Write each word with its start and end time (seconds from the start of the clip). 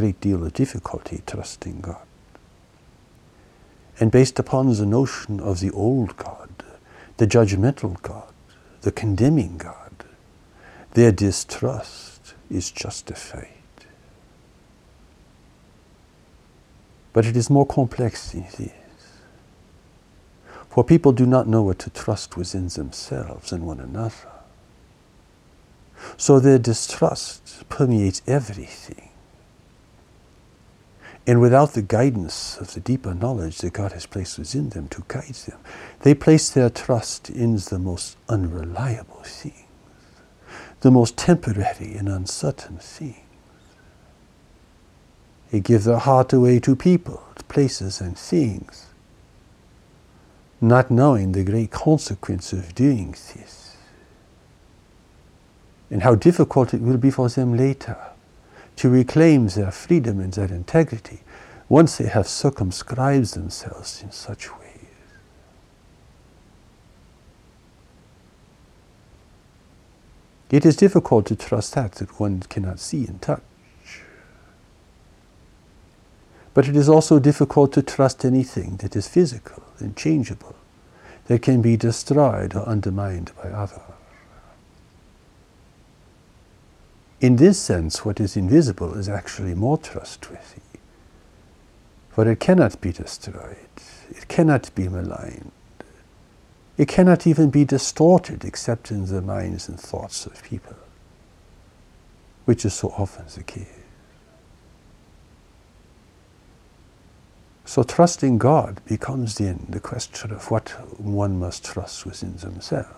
Great 0.00 0.20
deal 0.22 0.46
of 0.46 0.54
difficulty 0.54 1.22
trusting 1.26 1.82
God. 1.82 2.06
And 3.98 4.10
based 4.10 4.38
upon 4.38 4.72
the 4.72 4.86
notion 4.86 5.40
of 5.40 5.60
the 5.60 5.70
old 5.72 6.16
God, 6.16 6.48
the 7.18 7.26
judgmental 7.26 8.00
God, 8.00 8.32
the 8.80 8.92
condemning 8.92 9.58
God, 9.58 9.92
their 10.94 11.12
distrust 11.12 12.32
is 12.50 12.70
justified. 12.70 13.48
But 17.12 17.26
it 17.26 17.36
is 17.36 17.50
more 17.50 17.66
complex 17.66 18.32
than 18.32 18.46
this. 18.56 18.72
For 20.70 20.82
people 20.82 21.12
do 21.12 21.26
not 21.26 21.46
know 21.46 21.60
what 21.60 21.78
to 21.80 21.90
trust 21.90 22.38
within 22.38 22.68
themselves 22.68 23.52
and 23.52 23.66
one 23.66 23.80
another. 23.80 24.32
So 26.16 26.40
their 26.40 26.58
distrust 26.58 27.68
permeates 27.68 28.22
everything. 28.26 29.09
And 31.30 31.40
without 31.40 31.74
the 31.74 31.82
guidance 31.82 32.58
of 32.58 32.74
the 32.74 32.80
deeper 32.80 33.14
knowledge 33.14 33.58
that 33.58 33.74
God 33.74 33.92
has 33.92 34.04
placed 34.04 34.36
within 34.36 34.70
them 34.70 34.88
to 34.88 35.04
guide 35.06 35.36
them, 35.46 35.60
they 36.00 36.12
place 36.12 36.50
their 36.50 36.68
trust 36.68 37.30
in 37.30 37.54
the 37.54 37.78
most 37.78 38.16
unreliable 38.28 39.22
things, 39.22 39.68
the 40.80 40.90
most 40.90 41.16
temporary 41.16 41.94
and 41.94 42.08
uncertain 42.08 42.78
things. 42.78 43.22
They 45.52 45.60
give 45.60 45.84
their 45.84 45.98
heart 45.98 46.32
away 46.32 46.58
to 46.58 46.74
people, 46.74 47.22
places, 47.46 48.00
and 48.00 48.18
things, 48.18 48.86
not 50.60 50.90
knowing 50.90 51.30
the 51.30 51.44
great 51.44 51.70
consequence 51.70 52.52
of 52.52 52.74
doing 52.74 53.12
this 53.12 53.76
and 55.92 56.02
how 56.02 56.16
difficult 56.16 56.74
it 56.74 56.80
will 56.80 56.98
be 56.98 57.12
for 57.12 57.28
them 57.28 57.56
later 57.56 57.96
to 58.80 58.88
reclaim 58.88 59.46
their 59.48 59.70
freedom 59.70 60.20
and 60.20 60.32
their 60.32 60.46
integrity 60.46 61.20
once 61.68 61.98
they 61.98 62.06
have 62.06 62.26
circumscribed 62.26 63.34
themselves 63.34 64.02
in 64.02 64.10
such 64.10 64.50
ways. 64.58 64.86
It 70.50 70.64
is 70.64 70.76
difficult 70.76 71.26
to 71.26 71.36
trust 71.36 71.74
that 71.74 71.92
that 71.96 72.18
one 72.18 72.40
cannot 72.48 72.80
see 72.80 73.06
and 73.06 73.20
touch. 73.20 73.42
But 76.54 76.66
it 76.66 76.74
is 76.74 76.88
also 76.88 77.18
difficult 77.18 77.74
to 77.74 77.82
trust 77.82 78.24
anything 78.24 78.78
that 78.78 78.96
is 78.96 79.06
physical 79.06 79.62
and 79.78 79.94
changeable, 79.94 80.54
that 81.26 81.42
can 81.42 81.60
be 81.60 81.76
destroyed 81.76 82.54
or 82.56 82.66
undermined 82.66 83.32
by 83.36 83.50
others. 83.50 83.89
In 87.20 87.36
this 87.36 87.60
sense, 87.60 88.02
what 88.02 88.18
is 88.18 88.34
invisible 88.34 88.96
is 88.96 89.06
actually 89.06 89.54
more 89.54 89.76
trustworthy, 89.76 90.62
for 92.08 92.26
it 92.26 92.40
cannot 92.40 92.80
be 92.80 92.92
destroyed, 92.92 93.58
it 94.08 94.26
cannot 94.26 94.74
be 94.74 94.88
maligned, 94.88 95.52
it 96.78 96.88
cannot 96.88 97.26
even 97.26 97.50
be 97.50 97.66
distorted 97.66 98.42
except 98.42 98.90
in 98.90 99.04
the 99.04 99.20
minds 99.20 99.68
and 99.68 99.78
thoughts 99.78 100.24
of 100.24 100.42
people, 100.42 100.76
which 102.46 102.64
is 102.64 102.72
so 102.72 102.88
often 102.96 103.26
the 103.34 103.42
case. 103.42 103.68
So 107.66 107.82
trusting 107.82 108.38
God 108.38 108.80
becomes 108.86 109.34
then 109.34 109.66
the 109.68 109.78
question 109.78 110.32
of 110.32 110.50
what 110.50 110.70
one 110.98 111.38
must 111.38 111.66
trust 111.66 112.06
within 112.06 112.36
themselves 112.36 112.88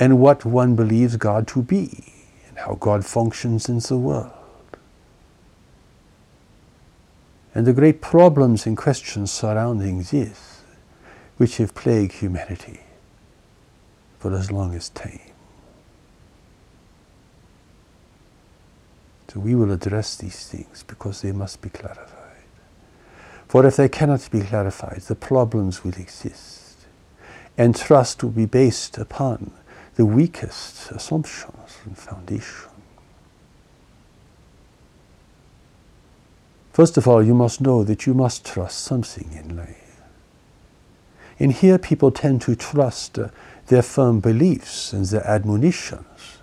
and 0.00 0.18
what 0.18 0.44
one 0.44 0.74
believes 0.74 1.16
God 1.16 1.46
to 1.48 1.62
be 1.62 2.17
how 2.58 2.74
God 2.74 3.04
functions 3.04 3.68
in 3.68 3.78
the 3.78 3.96
world. 3.96 4.32
And 7.54 7.66
the 7.66 7.72
great 7.72 8.00
problems 8.00 8.66
and 8.66 8.76
questions 8.76 9.30
surrounding 9.30 10.02
this, 10.02 10.62
which 11.36 11.56
have 11.58 11.74
plagued 11.74 12.12
humanity 12.12 12.80
for 14.18 14.34
as 14.34 14.50
long 14.50 14.74
as 14.74 14.88
time. 14.90 15.20
So 19.28 19.40
we 19.40 19.54
will 19.54 19.70
address 19.72 20.16
these 20.16 20.48
things 20.48 20.82
because 20.82 21.22
they 21.22 21.32
must 21.32 21.60
be 21.60 21.68
clarified. 21.68 22.14
For 23.46 23.64
if 23.66 23.76
they 23.76 23.88
cannot 23.88 24.28
be 24.30 24.40
clarified, 24.40 25.02
the 25.02 25.14
problems 25.14 25.84
will 25.84 25.94
exist. 25.94 26.76
And 27.56 27.74
trust 27.74 28.22
will 28.22 28.30
be 28.30 28.46
based 28.46 28.98
upon 28.98 29.52
the 29.98 30.06
weakest 30.06 30.92
assumptions 30.92 31.78
and 31.84 31.98
foundation. 31.98 32.70
First 36.72 36.96
of 36.96 37.08
all, 37.08 37.20
you 37.20 37.34
must 37.34 37.60
know 37.60 37.82
that 37.82 38.06
you 38.06 38.14
must 38.14 38.46
trust 38.46 38.78
something 38.78 39.28
in 39.32 39.56
life. 39.56 40.00
And 41.40 41.52
here 41.52 41.78
people 41.78 42.12
tend 42.12 42.42
to 42.42 42.54
trust 42.54 43.18
uh, 43.18 43.30
their 43.66 43.82
firm 43.82 44.20
beliefs 44.20 44.92
and 44.92 45.04
their 45.04 45.26
admonitions, 45.26 46.38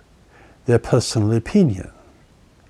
their 0.66 0.78
personal 0.78 1.32
opinion, 1.32 1.92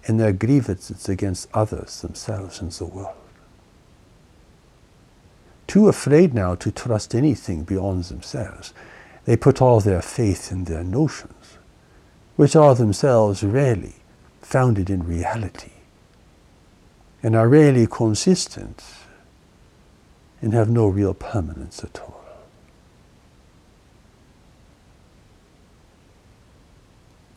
and 0.06 0.20
their 0.20 0.32
grievances 0.32 1.08
against 1.08 1.48
others, 1.52 2.00
themselves, 2.00 2.60
and 2.60 2.70
the 2.70 2.84
world 2.84 3.16
too 5.66 5.88
afraid 5.88 6.32
now 6.32 6.54
to 6.54 6.70
trust 6.70 7.14
anything 7.14 7.64
beyond 7.64 8.04
themselves. 8.04 8.72
They 9.26 9.36
put 9.36 9.60
all 9.60 9.80
their 9.80 10.02
faith 10.02 10.52
in 10.52 10.64
their 10.64 10.84
notions, 10.84 11.58
which 12.36 12.54
are 12.54 12.76
themselves 12.76 13.42
rarely 13.42 13.96
founded 14.40 14.88
in 14.88 15.02
reality 15.02 15.72
and 17.24 17.34
are 17.34 17.48
rarely 17.48 17.88
consistent 17.88 18.84
and 20.40 20.52
have 20.52 20.70
no 20.70 20.86
real 20.86 21.12
permanence 21.12 21.82
at 21.82 21.98
all. 22.00 22.24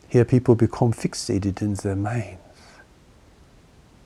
Here 0.08 0.24
people 0.24 0.54
become 0.54 0.92
fixated 0.92 1.60
in 1.60 1.74
their 1.74 1.96
minds, 1.96 2.40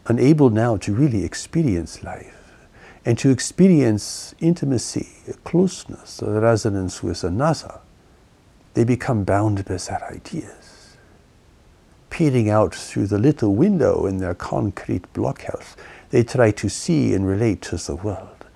unable 0.07 0.49
now 0.49 0.79
to 0.79 0.95
really 0.95 1.25
experience 1.25 2.03
life 2.03 2.44
and 3.05 3.19
to 3.19 3.31
experience 3.31 4.35
intimacy, 4.41 5.09
closeness, 5.45 6.23
resonance 6.23 7.03
with 7.03 7.23
another, 7.23 7.81
they 8.73 8.85
become 8.85 9.25
bound 9.25 9.65
by 9.65 9.77
their 9.77 10.05
ideas. 10.11 10.97
Peering 12.09 12.49
out 12.49 12.75
through 12.75 13.07
the 13.07 13.19
little 13.19 13.55
window 13.55 14.07
in 14.07 14.19
their 14.19 14.35
concrete 14.35 15.13
blockhouse, 15.13 15.77
they 16.11 16.23
try 16.23 16.51
to 16.53 16.69
see 16.69 17.13
and 17.13 17.27
relate 17.27 17.61
to 17.61 17.77
the 17.77 17.97
world, 17.97 18.47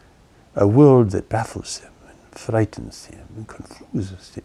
a 0.54 0.66
world 0.66 1.10
that 1.10 1.28
baffles 1.28 1.81
them 1.81 1.92
and 2.08 2.38
frightens 2.38 3.06
them 3.08 3.26
and 3.37 3.48
confuses 3.48 4.31
them. 4.31 4.44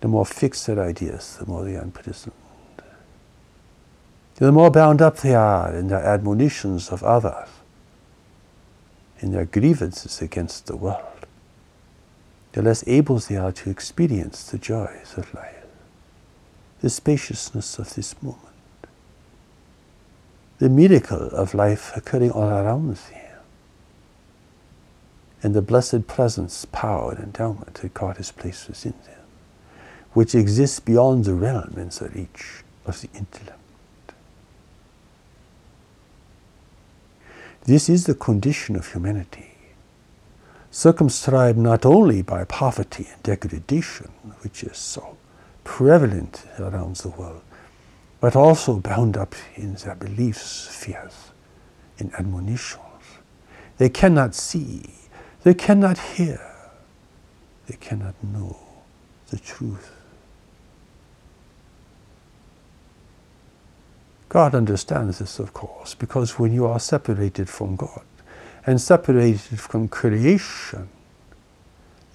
The 0.00 0.08
more 0.08 0.26
fixed 0.26 0.66
their 0.66 0.80
ideas, 0.80 1.36
the 1.38 1.46
more 1.46 1.64
they 1.64 1.74
unprisoned 1.74 2.34
the 4.40 4.50
more 4.50 4.70
bound 4.70 5.02
up 5.02 5.18
they 5.18 5.34
are 5.34 5.74
in 5.76 5.88
their 5.88 6.02
admonitions 6.02 6.88
of 6.88 7.02
others, 7.02 7.48
in 9.20 9.32
their 9.32 9.44
grievances 9.44 10.22
against 10.22 10.66
the 10.66 10.76
world, 10.76 11.26
the 12.52 12.62
less 12.62 12.82
able 12.86 13.18
they 13.18 13.36
are 13.36 13.52
to 13.52 13.68
experience 13.68 14.50
the 14.50 14.56
joys 14.56 15.12
of 15.18 15.32
life, 15.34 15.66
the 16.80 16.88
spaciousness 16.88 17.78
of 17.78 17.94
this 17.94 18.20
moment, 18.22 18.40
the 20.58 20.70
miracle 20.70 21.28
of 21.32 21.52
life 21.52 21.94
occurring 21.94 22.30
all 22.30 22.48
around 22.48 22.96
them, 22.96 23.16
and 25.42 25.54
the 25.54 25.62
blessed 25.62 26.06
presence, 26.06 26.64
power, 26.72 27.12
and 27.12 27.24
endowment 27.24 27.74
that 27.74 27.92
God 27.92 28.16
has 28.16 28.32
placed 28.32 28.68
within 28.68 28.94
them, 29.04 29.20
which 30.14 30.34
exists 30.34 30.80
beyond 30.80 31.26
the 31.26 31.34
realm 31.34 31.74
and 31.76 31.90
the 31.90 32.08
reach 32.08 32.62
of 32.86 33.02
the 33.02 33.10
intellect. 33.14 33.59
This 37.64 37.88
is 37.90 38.04
the 38.04 38.14
condition 38.14 38.74
of 38.74 38.92
humanity, 38.92 39.52
circumscribed 40.70 41.58
not 41.58 41.84
only 41.84 42.22
by 42.22 42.44
poverty 42.44 43.08
and 43.12 43.22
degradation, 43.22 44.10
which 44.40 44.64
is 44.64 44.78
so 44.78 45.18
prevalent 45.62 46.44
around 46.58 46.96
the 46.96 47.10
world, 47.10 47.42
but 48.18 48.34
also 48.34 48.78
bound 48.78 49.16
up 49.16 49.34
in 49.56 49.74
their 49.74 49.94
beliefs, 49.94 50.66
fears, 50.68 51.32
and 51.98 52.14
admonitions. 52.14 52.80
They 53.76 53.90
cannot 53.90 54.34
see, 54.34 54.94
they 55.42 55.54
cannot 55.54 55.98
hear, 55.98 56.40
they 57.66 57.76
cannot 57.76 58.14
know 58.24 58.56
the 59.28 59.38
truth. 59.38 59.99
God 64.30 64.54
understands 64.54 65.18
this, 65.18 65.40
of 65.40 65.52
course, 65.52 65.94
because 65.94 66.38
when 66.38 66.54
you 66.54 66.66
are 66.66 66.80
separated 66.80 67.50
from 67.50 67.76
God 67.76 68.02
and 68.66 68.80
separated 68.80 69.60
from 69.60 69.88
creation, 69.88 70.88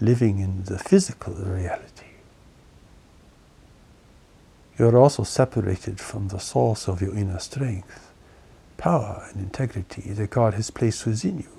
living 0.01 0.39
in 0.39 0.63
the 0.63 0.79
physical 0.79 1.33
reality, 1.35 2.05
You 4.77 4.87
are 4.87 4.97
also 4.97 5.23
separated 5.23 5.99
from 5.99 6.27
the 6.27 6.39
source 6.39 6.87
of 6.89 7.01
your 7.01 7.15
inner 7.15 7.39
strength, 7.39 8.11
power, 8.77 9.25
and 9.31 9.41
integrity 9.41 10.11
that 10.11 10.29
God 10.31 10.53
has 10.55 10.69
placed 10.69 11.05
within 11.05 11.39
you. 11.39 11.49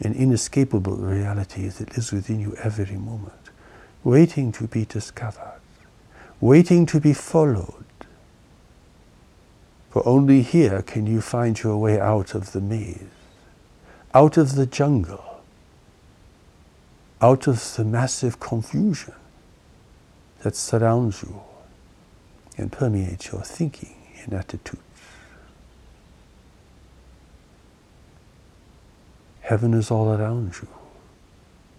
An 0.00 0.14
inescapable 0.14 0.96
reality 0.96 1.66
that 1.68 1.96
lives 1.96 2.12
within 2.12 2.38
you 2.40 2.54
every 2.62 2.96
moment, 2.96 3.50
waiting 4.04 4.52
to 4.52 4.68
be 4.68 4.84
discovered, 4.84 5.60
waiting 6.40 6.86
to 6.86 7.00
be 7.00 7.12
followed. 7.12 7.84
For 9.90 10.06
only 10.06 10.42
here 10.42 10.82
can 10.82 11.06
you 11.06 11.20
find 11.20 11.60
your 11.62 11.76
way 11.78 11.98
out 11.98 12.34
of 12.34 12.52
the 12.52 12.60
maze, 12.60 13.00
out 14.12 14.36
of 14.36 14.54
the 14.54 14.66
jungle, 14.66 15.42
out 17.20 17.46
of 17.46 17.74
the 17.76 17.84
massive 17.84 18.38
confusion 18.38 19.14
that 20.42 20.54
surrounds 20.54 21.22
you 21.22 21.40
and 22.56 22.70
permeates 22.70 23.32
your 23.32 23.42
thinking 23.42 23.96
and 24.24 24.34
attitudes. 24.34 24.82
Heaven 29.40 29.72
is 29.72 29.90
all 29.90 30.12
around 30.12 30.52
you, 30.60 30.68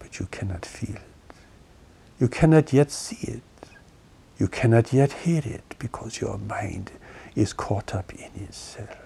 but 0.00 0.18
you 0.18 0.26
cannot 0.32 0.66
feel 0.66 0.96
it. 0.96 1.02
You 2.18 2.26
cannot 2.26 2.72
yet 2.72 2.90
see 2.90 3.30
it. 3.30 3.42
You 4.38 4.48
cannot 4.48 4.92
yet 4.92 5.12
hear 5.12 5.42
it 5.44 5.76
because 5.78 6.20
your 6.20 6.36
mind 6.36 6.90
is 7.34 7.52
caught 7.52 7.94
up 7.94 8.12
in 8.14 8.30
itself. 8.42 8.96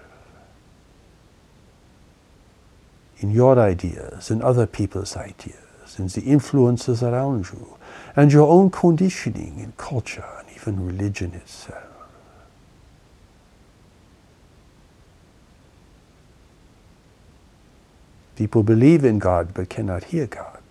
In 3.19 3.31
your 3.31 3.57
ideas 3.57 4.29
and 4.29 4.41
other 4.41 4.67
people's 4.67 5.15
ideas 5.15 5.55
and 5.97 6.09
the 6.09 6.21
influences 6.21 7.01
around 7.01 7.47
you 7.53 7.77
and 8.15 8.31
your 8.31 8.47
own 8.47 8.69
conditioning 8.69 9.59
and 9.59 9.75
culture 9.77 10.25
and 10.39 10.47
even 10.55 10.85
religion 10.85 11.33
itself. 11.33 11.83
People 18.35 18.63
believe 18.63 19.05
in 19.05 19.17
God 19.19 19.53
but 19.53 19.69
cannot 19.69 20.05
hear 20.05 20.27
God 20.27 20.61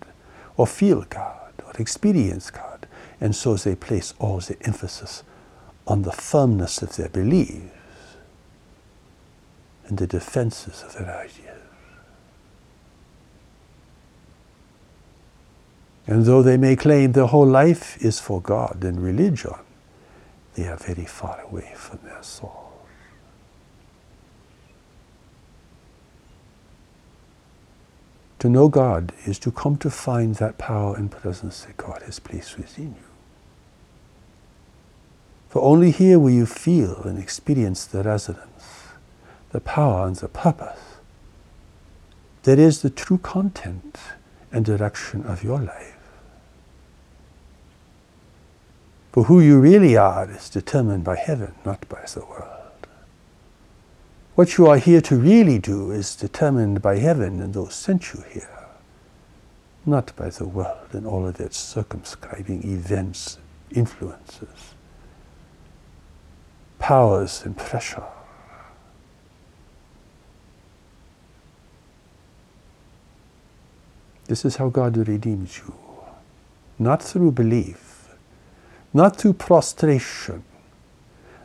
or 0.55 0.67
feel 0.67 1.01
God 1.01 1.53
or 1.65 1.73
experience 1.79 2.51
God, 2.51 2.87
and 3.19 3.35
so 3.35 3.55
they 3.55 3.75
place 3.75 4.13
all 4.19 4.39
the 4.39 4.57
emphasis 4.61 5.23
on 5.87 6.01
the 6.01 6.11
firmness 6.11 6.81
of 6.81 6.95
their 6.95 7.09
beliefs 7.09 7.71
and 9.87 9.97
the 9.97 10.07
defenses 10.07 10.83
of 10.83 10.93
their 10.93 11.15
ideas. 11.15 11.41
And 16.07 16.25
though 16.25 16.43
they 16.43 16.57
may 16.57 16.75
claim 16.75 17.13
their 17.13 17.25
whole 17.25 17.47
life 17.47 17.97
is 18.03 18.19
for 18.19 18.41
God 18.41 18.83
and 18.83 19.01
religion, 19.01 19.55
they 20.53 20.67
are 20.67 20.77
very 20.77 21.05
far 21.05 21.41
away 21.41 21.73
from 21.75 21.99
their 22.03 22.21
soul. 22.21 22.71
To 28.39 28.49
know 28.49 28.67
God 28.69 29.11
is 29.25 29.39
to 29.39 29.51
come 29.51 29.77
to 29.77 29.89
find 29.89 30.35
that 30.35 30.59
power 30.59 30.95
and 30.95 31.09
presence 31.09 31.61
that 31.65 31.77
God 31.77 32.03
has 32.03 32.19
placed 32.19 32.57
within 32.57 32.89
you. 32.95 33.04
For 35.55 35.63
only 35.63 35.91
here 35.91 36.19
will 36.19 36.31
you 36.31 36.45
feel 36.45 37.03
and 37.03 37.17
experience 37.17 37.85
the 37.85 38.03
resonance, 38.03 38.89
the 39.51 39.61
power 39.61 40.05
and 40.05 40.13
the 40.13 40.27
purpose 40.27 40.97
that 42.43 42.59
is 42.59 42.81
the 42.81 42.89
true 42.89 43.19
content 43.19 43.97
and 44.51 44.65
direction 44.65 45.23
of 45.23 45.45
your 45.45 45.61
life. 45.61 45.95
For 49.13 49.23
who 49.23 49.39
you 49.39 49.61
really 49.61 49.95
are 49.95 50.29
is 50.29 50.49
determined 50.49 51.05
by 51.05 51.15
heaven, 51.15 51.55
not 51.63 51.87
by 51.87 52.03
the 52.13 52.25
world. 52.25 52.87
What 54.35 54.57
you 54.57 54.67
are 54.67 54.77
here 54.77 54.99
to 54.99 55.15
really 55.15 55.57
do 55.57 55.89
is 55.89 56.17
determined 56.17 56.81
by 56.81 56.97
heaven 56.97 57.39
and 57.39 57.53
those 57.53 57.75
sent 57.75 58.13
you 58.13 58.25
here, 58.29 58.67
not 59.85 60.13
by 60.17 60.31
the 60.31 60.49
world 60.49 60.89
and 60.91 61.07
all 61.07 61.25
of 61.25 61.39
its 61.39 61.55
circumscribing 61.55 62.69
events, 62.69 63.37
influences, 63.71 64.75
powers, 66.79 67.43
and 67.45 67.57
pressure. 67.57 68.03
This 74.27 74.43
is 74.43 74.55
how 74.55 74.69
God 74.69 74.97
redeems 74.97 75.57
you, 75.59 75.73
not 76.79 77.01
through 77.01 77.31
belief 77.31 77.95
not 78.95 79.17
through 79.17 79.33
prostration, 79.33 80.41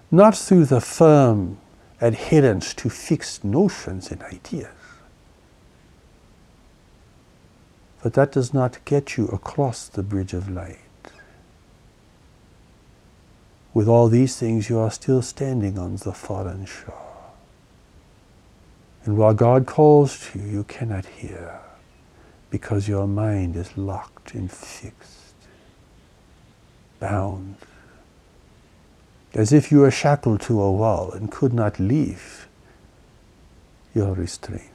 not 0.09 0.37
through 0.37 0.65
the 0.67 0.81
firm 0.81 1.59
adherence 2.01 2.73
to 2.73 2.89
fixed 2.89 3.43
notions 3.43 4.13
and 4.13 4.23
ideas. 4.23 4.69
But 8.05 8.15
that 8.15 8.31
does 8.31 8.55
not 8.55 8.79
get 8.85 9.17
you 9.17 9.27
across 9.27 9.89
the 9.89 10.05
bridge 10.05 10.33
of 10.33 10.49
light. 10.49 10.79
With 13.73 13.89
all 13.89 14.09
these 14.09 14.37
things, 14.37 14.69
you 14.69 14.79
are 14.79 14.91
still 14.91 15.23
standing 15.23 15.79
on 15.79 15.97
the 15.97 16.13
foreign 16.13 16.65
shore. 16.67 16.95
And 19.05 19.17
while 19.17 19.35
God 19.35 19.67
calls 19.67 20.31
to 20.31 20.39
you, 20.39 20.47
you 20.47 20.65
cannot 20.65 21.07
hear 21.07 21.61
because 22.51 22.89
your 22.89 23.07
mind 23.07 23.57
is 23.57 23.77
locked 23.77 24.35
and 24.35 24.51
fixed 24.51 25.35
bound, 26.99 27.57
as 29.35 29.53
if 29.53 29.71
you 29.73 29.79
were 29.79 29.91
shackled 29.91 30.41
to 30.43 30.61
a 30.61 30.71
wall 30.71 31.13
and 31.13 31.31
could 31.31 31.55
not 31.55 31.79
leave 31.79 32.49
your 33.95 34.13
restraints. 34.15 34.67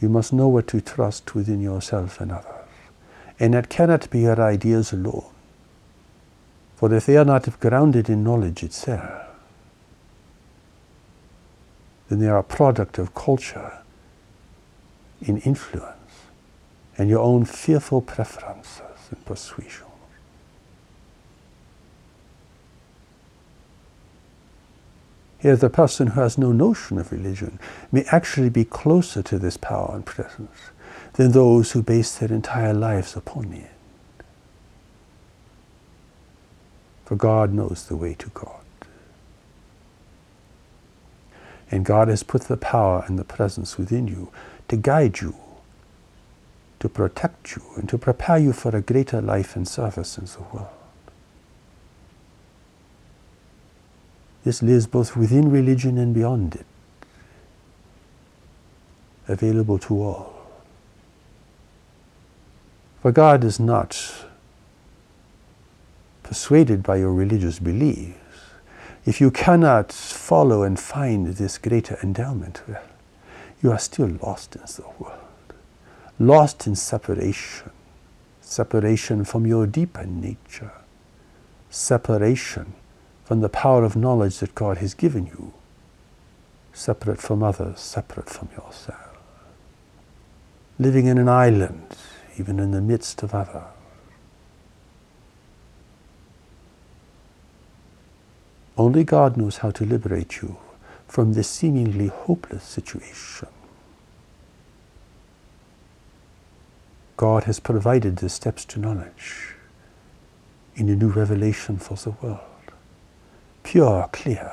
You 0.00 0.08
must 0.08 0.32
know 0.32 0.48
what 0.48 0.66
to 0.68 0.80
trust 0.80 1.34
within 1.34 1.60
yourself 1.60 2.20
and 2.20 2.32
others. 2.32 2.59
And 3.40 3.54
that 3.54 3.70
cannot 3.70 4.10
be 4.10 4.20
your 4.20 4.38
ideas 4.38 4.92
alone. 4.92 5.24
For 6.76 6.92
if 6.94 7.06
they 7.06 7.16
are 7.16 7.24
not 7.24 7.58
grounded 7.58 8.10
in 8.10 8.22
knowledge 8.22 8.62
itself, 8.62 9.26
then 12.08 12.18
they 12.18 12.28
are 12.28 12.38
a 12.38 12.44
product 12.44 12.98
of 12.98 13.14
culture 13.14 13.78
in 15.22 15.38
influence 15.38 15.96
and 16.98 17.08
your 17.08 17.20
own 17.20 17.46
fearful 17.46 18.02
preferences 18.02 18.82
and 19.10 19.24
persuasions. 19.24 19.86
Here, 25.38 25.56
the 25.56 25.70
person 25.70 26.08
who 26.08 26.20
has 26.20 26.36
no 26.36 26.52
notion 26.52 26.98
of 26.98 27.10
religion 27.10 27.58
may 27.90 28.04
actually 28.10 28.50
be 28.50 28.64
closer 28.66 29.22
to 29.22 29.38
this 29.38 29.56
power 29.56 29.92
and 29.94 30.04
presence 30.04 30.50
than 31.20 31.32
those 31.32 31.72
who 31.72 31.82
base 31.82 32.16
their 32.16 32.32
entire 32.32 32.72
lives 32.72 33.14
upon 33.14 33.52
it. 33.52 33.70
For 37.04 37.14
God 37.14 37.52
knows 37.52 37.86
the 37.86 37.96
way 37.96 38.14
to 38.14 38.30
God. 38.30 38.64
And 41.70 41.84
God 41.84 42.08
has 42.08 42.22
put 42.22 42.44
the 42.44 42.56
power 42.56 43.04
and 43.06 43.18
the 43.18 43.24
presence 43.24 43.76
within 43.76 44.08
you 44.08 44.32
to 44.68 44.76
guide 44.78 45.20
you, 45.20 45.34
to 46.78 46.88
protect 46.88 47.54
you, 47.54 47.64
and 47.76 47.86
to 47.90 47.98
prepare 47.98 48.38
you 48.38 48.54
for 48.54 48.74
a 48.74 48.80
greater 48.80 49.20
life 49.20 49.56
and 49.56 49.68
service 49.68 50.16
in 50.16 50.24
the 50.24 50.40
world. 50.54 50.68
This 54.42 54.62
lives 54.62 54.86
both 54.86 55.14
within 55.14 55.50
religion 55.50 55.98
and 55.98 56.14
beyond 56.14 56.54
it, 56.54 56.66
available 59.28 59.78
to 59.80 60.02
all. 60.02 60.39
For 63.02 63.12
God 63.12 63.44
is 63.44 63.58
not 63.58 64.26
persuaded 66.22 66.82
by 66.82 66.96
your 66.96 67.12
religious 67.12 67.58
beliefs. 67.58 68.18
If 69.06 69.20
you 69.20 69.30
cannot 69.30 69.90
follow 69.90 70.62
and 70.62 70.78
find 70.78 71.26
this 71.26 71.56
greater 71.56 71.98
endowment, 72.02 72.62
well, 72.68 72.82
you 73.62 73.72
are 73.72 73.78
still 73.78 74.18
lost 74.22 74.54
in 74.54 74.62
the 74.62 74.84
world, 74.98 75.18
lost 76.18 76.66
in 76.66 76.76
separation, 76.76 77.70
separation 78.42 79.24
from 79.24 79.46
your 79.46 79.66
deeper 79.66 80.04
nature, 80.04 80.72
separation 81.70 82.74
from 83.24 83.40
the 83.40 83.48
power 83.48 83.82
of 83.82 83.96
knowledge 83.96 84.38
that 84.38 84.54
God 84.54 84.78
has 84.78 84.92
given 84.92 85.26
you, 85.26 85.54
separate 86.74 87.20
from 87.20 87.42
others, 87.42 87.80
separate 87.80 88.28
from 88.28 88.48
yourself, 88.52 89.16
living 90.78 91.06
in 91.06 91.16
an 91.16 91.28
island, 91.28 91.96
even 92.38 92.58
in 92.58 92.70
the 92.70 92.80
midst 92.80 93.22
of 93.22 93.34
others. 93.34 93.62
Only 98.76 99.04
God 99.04 99.36
knows 99.36 99.58
how 99.58 99.70
to 99.72 99.84
liberate 99.84 100.40
you 100.40 100.56
from 101.06 101.34
this 101.34 101.48
seemingly 101.48 102.06
hopeless 102.06 102.64
situation. 102.64 103.48
God 107.16 107.44
has 107.44 107.60
provided 107.60 108.16
the 108.16 108.30
steps 108.30 108.64
to 108.66 108.80
knowledge 108.80 109.54
in 110.76 110.88
a 110.88 110.96
new 110.96 111.08
revelation 111.08 111.76
for 111.76 111.96
the 111.96 112.12
world. 112.22 112.40
Pure, 113.62 114.08
clear, 114.12 114.50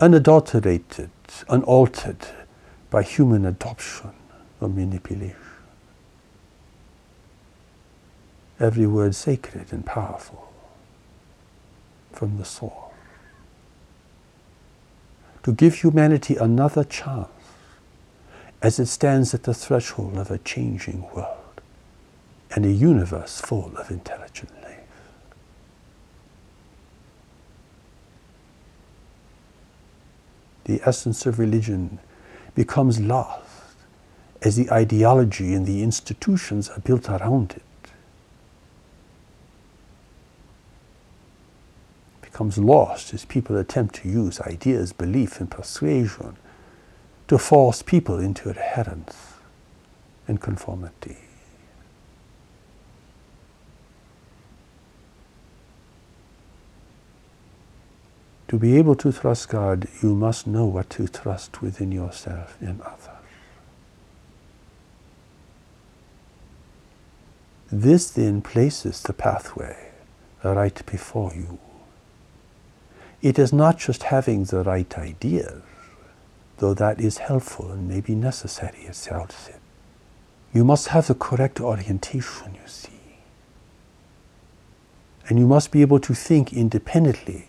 unadulterated, 0.00 1.10
unaltered 1.48 2.26
by 2.90 3.02
human 3.02 3.44
adoption 3.44 4.12
or 4.60 4.68
manipulation. 4.68 5.36
Every 8.60 8.86
word 8.86 9.14
sacred 9.14 9.72
and 9.72 9.84
powerful 9.84 10.52
from 12.12 12.38
the 12.38 12.44
soul. 12.44 12.92
To 15.42 15.52
give 15.52 15.74
humanity 15.74 16.36
another 16.36 16.84
chance 16.84 17.28
as 18.62 18.78
it 18.78 18.86
stands 18.86 19.34
at 19.34 19.42
the 19.42 19.52
threshold 19.52 20.16
of 20.16 20.30
a 20.30 20.38
changing 20.38 21.02
world 21.12 21.60
and 22.54 22.64
a 22.64 22.72
universe 22.72 23.40
full 23.40 23.76
of 23.76 23.90
intelligent 23.90 24.50
life. 24.62 24.78
The 30.64 30.80
essence 30.84 31.26
of 31.26 31.38
religion 31.38 31.98
becomes 32.54 33.00
lost 33.00 33.42
as 34.40 34.56
the 34.56 34.70
ideology 34.70 35.52
and 35.52 35.66
the 35.66 35.82
institutions 35.82 36.70
are 36.70 36.80
built 36.80 37.10
around 37.10 37.52
it. 37.52 37.62
Becomes 42.34 42.58
lost 42.58 43.14
as 43.14 43.24
people 43.24 43.56
attempt 43.56 43.94
to 43.94 44.08
use 44.08 44.40
ideas, 44.40 44.92
belief, 44.92 45.38
and 45.38 45.48
persuasion 45.48 46.36
to 47.28 47.38
force 47.38 47.80
people 47.80 48.18
into 48.18 48.50
adherence 48.50 49.34
and 50.26 50.40
conformity. 50.40 51.16
To 58.48 58.58
be 58.58 58.76
able 58.78 58.96
to 58.96 59.12
trust 59.12 59.48
God, 59.48 59.86
you 60.02 60.16
must 60.16 60.44
know 60.48 60.64
what 60.64 60.90
to 60.90 61.06
trust 61.06 61.62
within 61.62 61.92
yourself 61.92 62.56
and 62.60 62.80
others. 62.80 63.10
This 67.70 68.10
then 68.10 68.42
places 68.42 69.02
the 69.02 69.12
pathway 69.12 69.92
right 70.42 70.84
before 70.84 71.32
you. 71.32 71.60
It 73.24 73.38
is 73.38 73.54
not 73.54 73.78
just 73.78 74.02
having 74.02 74.44
the 74.44 74.62
right 74.64 74.98
ideas, 74.98 75.62
though 76.58 76.74
that 76.74 77.00
is 77.00 77.16
helpful 77.16 77.72
and 77.72 77.88
may 77.88 78.02
be 78.02 78.14
necessary 78.14 78.84
at 78.86 78.96
the 78.96 79.14
outset. 79.14 79.60
You 80.52 80.62
must 80.62 80.88
have 80.88 81.06
the 81.06 81.14
correct 81.14 81.58
orientation, 81.58 82.54
you 82.54 82.68
see. 82.68 82.90
And 85.26 85.38
you 85.38 85.46
must 85.46 85.70
be 85.70 85.80
able 85.80 86.00
to 86.00 86.12
think 86.12 86.52
independently 86.52 87.46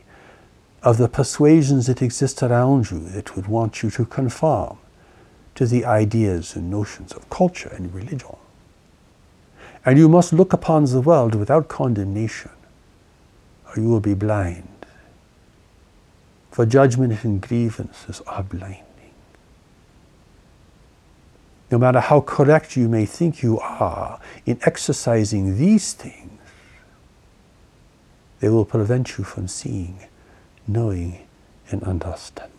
of 0.82 0.98
the 0.98 1.10
persuasions 1.10 1.88
that 1.88 2.02
exist 2.02 2.42
around 2.42 2.90
you 2.90 3.00
that 3.10 3.36
would 3.36 3.48
want 3.48 3.84
you 3.84 3.90
to 3.92 4.06
conform 4.06 4.78
to 5.56 5.66
the 5.66 5.84
ideas 5.84 6.56
and 6.56 6.72
notions 6.72 7.12
of 7.12 7.30
culture 7.30 7.74
and 7.76 7.94
religion. 7.94 8.38
And 9.86 10.00
you 10.00 10.08
must 10.08 10.32
look 10.32 10.54
upon 10.54 10.86
the 10.86 11.02
world 11.02 11.36
without 11.36 11.68
condemnation, 11.68 12.52
or 13.68 13.82
you 13.82 13.90
will 13.90 14.00
be 14.00 14.14
blind. 14.14 14.70
For 16.56 16.66
judgment 16.66 17.26
and 17.26 17.42
grievances 17.42 18.22
are 18.26 18.42
blinding. 18.42 18.82
No 21.70 21.78
matter 21.78 22.00
how 22.00 22.22
correct 22.22 22.78
you 22.78 22.88
may 22.88 23.06
think 23.06 23.44
you 23.44 23.60
are 23.60 24.22
in 24.46 24.58
exercising 24.62 25.58
these 25.58 25.92
things, 25.92 26.40
they 28.40 28.48
will 28.48 28.64
prevent 28.64 29.18
you 29.18 29.26
from 29.26 29.50
seeing, 29.50 30.00
knowing, 30.66 31.28
and 31.72 31.84
understanding. 31.84 32.54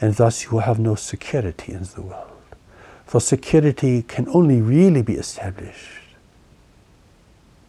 And 0.00 0.14
thus 0.14 0.44
you 0.44 0.50
will 0.52 0.60
have 0.60 0.78
no 0.78 0.94
security 0.94 1.72
in 1.72 1.82
the 1.96 2.02
world. 2.02 2.54
For 3.06 3.20
security 3.20 4.02
can 4.02 4.28
only 4.28 4.62
really 4.62 5.02
be 5.02 5.14
established 5.14 6.14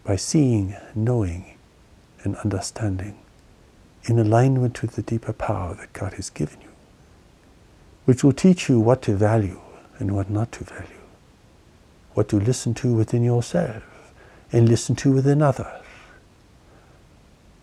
by 0.04 0.18
seeing, 0.18 0.76
knowing, 0.94 1.58
and 2.24 2.36
understanding 2.36 3.18
in 4.10 4.18
alignment 4.18 4.82
with 4.82 4.96
the 4.96 5.04
deeper 5.04 5.32
power 5.32 5.76
that 5.76 5.94
God 5.94 6.14
has 6.14 6.32
given 6.32 6.60
you, 6.62 6.70
which 8.06 8.24
will 8.24 8.34
teach 8.34 8.68
you 8.68 8.80
what 8.80 9.04
to 9.04 9.16
value 9.16 9.62
and 10.00 10.16
what 10.16 10.32
not 10.32 10.52
to 10.54 10.64
value, 10.64 11.04
what 12.16 12.28
to 12.30 12.40
listen 12.40 12.74
to 12.74 12.92
within 12.92 13.24
yourself 13.24 13.84
and 14.52 14.68
listen 14.68 14.96
to 14.96 15.12
within 15.12 15.44
others, 15.44 15.84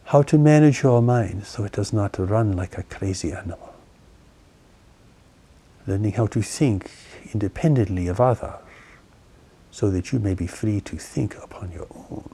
how 0.05 0.23
to 0.23 0.39
manage 0.39 0.85
your 0.85 1.03
mind 1.03 1.45
so 1.45 1.65
it 1.65 1.73
does 1.73 1.93
not 1.93 2.17
run 2.17 2.53
like 2.53 2.79
a 2.79 2.85
crazy 2.85 3.33
animal, 3.33 3.75
learning 5.85 6.13
how 6.13 6.29
to 6.29 6.43
think 6.43 6.93
independently 7.33 8.07
of 8.07 8.21
others 8.21 8.55
so 9.73 9.91
that 9.91 10.13
you 10.13 10.21
may 10.21 10.33
be 10.33 10.47
free 10.47 10.81
to 10.81 10.97
think 10.97 11.37
upon 11.43 11.73
your 11.73 11.89
own. 11.91 12.31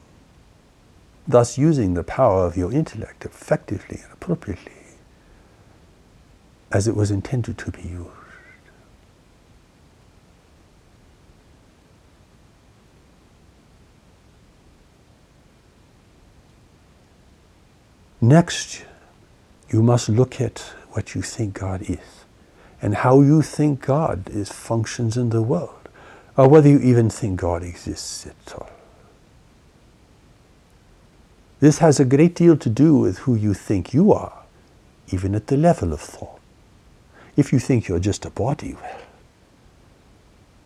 Thus, 1.26 1.56
using 1.56 1.94
the 1.94 2.02
power 2.02 2.46
of 2.46 2.56
your 2.56 2.72
intellect 2.72 3.24
effectively 3.24 4.00
and 4.02 4.12
appropriately 4.12 4.72
as 6.72 6.88
it 6.88 6.96
was 6.96 7.10
intended 7.10 7.58
to 7.58 7.70
be 7.70 7.82
used. 7.82 8.08
Next, 18.20 18.84
you 19.68 19.82
must 19.82 20.08
look 20.08 20.40
at 20.40 20.60
what 20.90 21.14
you 21.14 21.22
think 21.22 21.54
God 21.54 21.82
is 21.82 22.24
and 22.80 22.94
how 22.96 23.20
you 23.20 23.42
think 23.42 23.80
God 23.80 24.28
is 24.30 24.50
functions 24.50 25.16
in 25.16 25.30
the 25.30 25.42
world, 25.42 25.88
or 26.36 26.48
whether 26.48 26.68
you 26.68 26.78
even 26.80 27.10
think 27.10 27.40
God 27.40 27.62
exists 27.62 28.26
at 28.26 28.54
all. 28.54 28.71
This 31.62 31.78
has 31.78 32.00
a 32.00 32.04
great 32.04 32.34
deal 32.34 32.56
to 32.56 32.68
do 32.68 32.96
with 32.96 33.18
who 33.18 33.36
you 33.36 33.54
think 33.54 33.94
you 33.94 34.12
are, 34.12 34.42
even 35.12 35.32
at 35.32 35.46
the 35.46 35.56
level 35.56 35.92
of 35.92 36.00
thought. 36.00 36.40
If 37.36 37.52
you 37.52 37.60
think 37.60 37.86
you're 37.86 38.00
just 38.00 38.24
a 38.24 38.30
body, 38.30 38.74
well, 38.74 39.00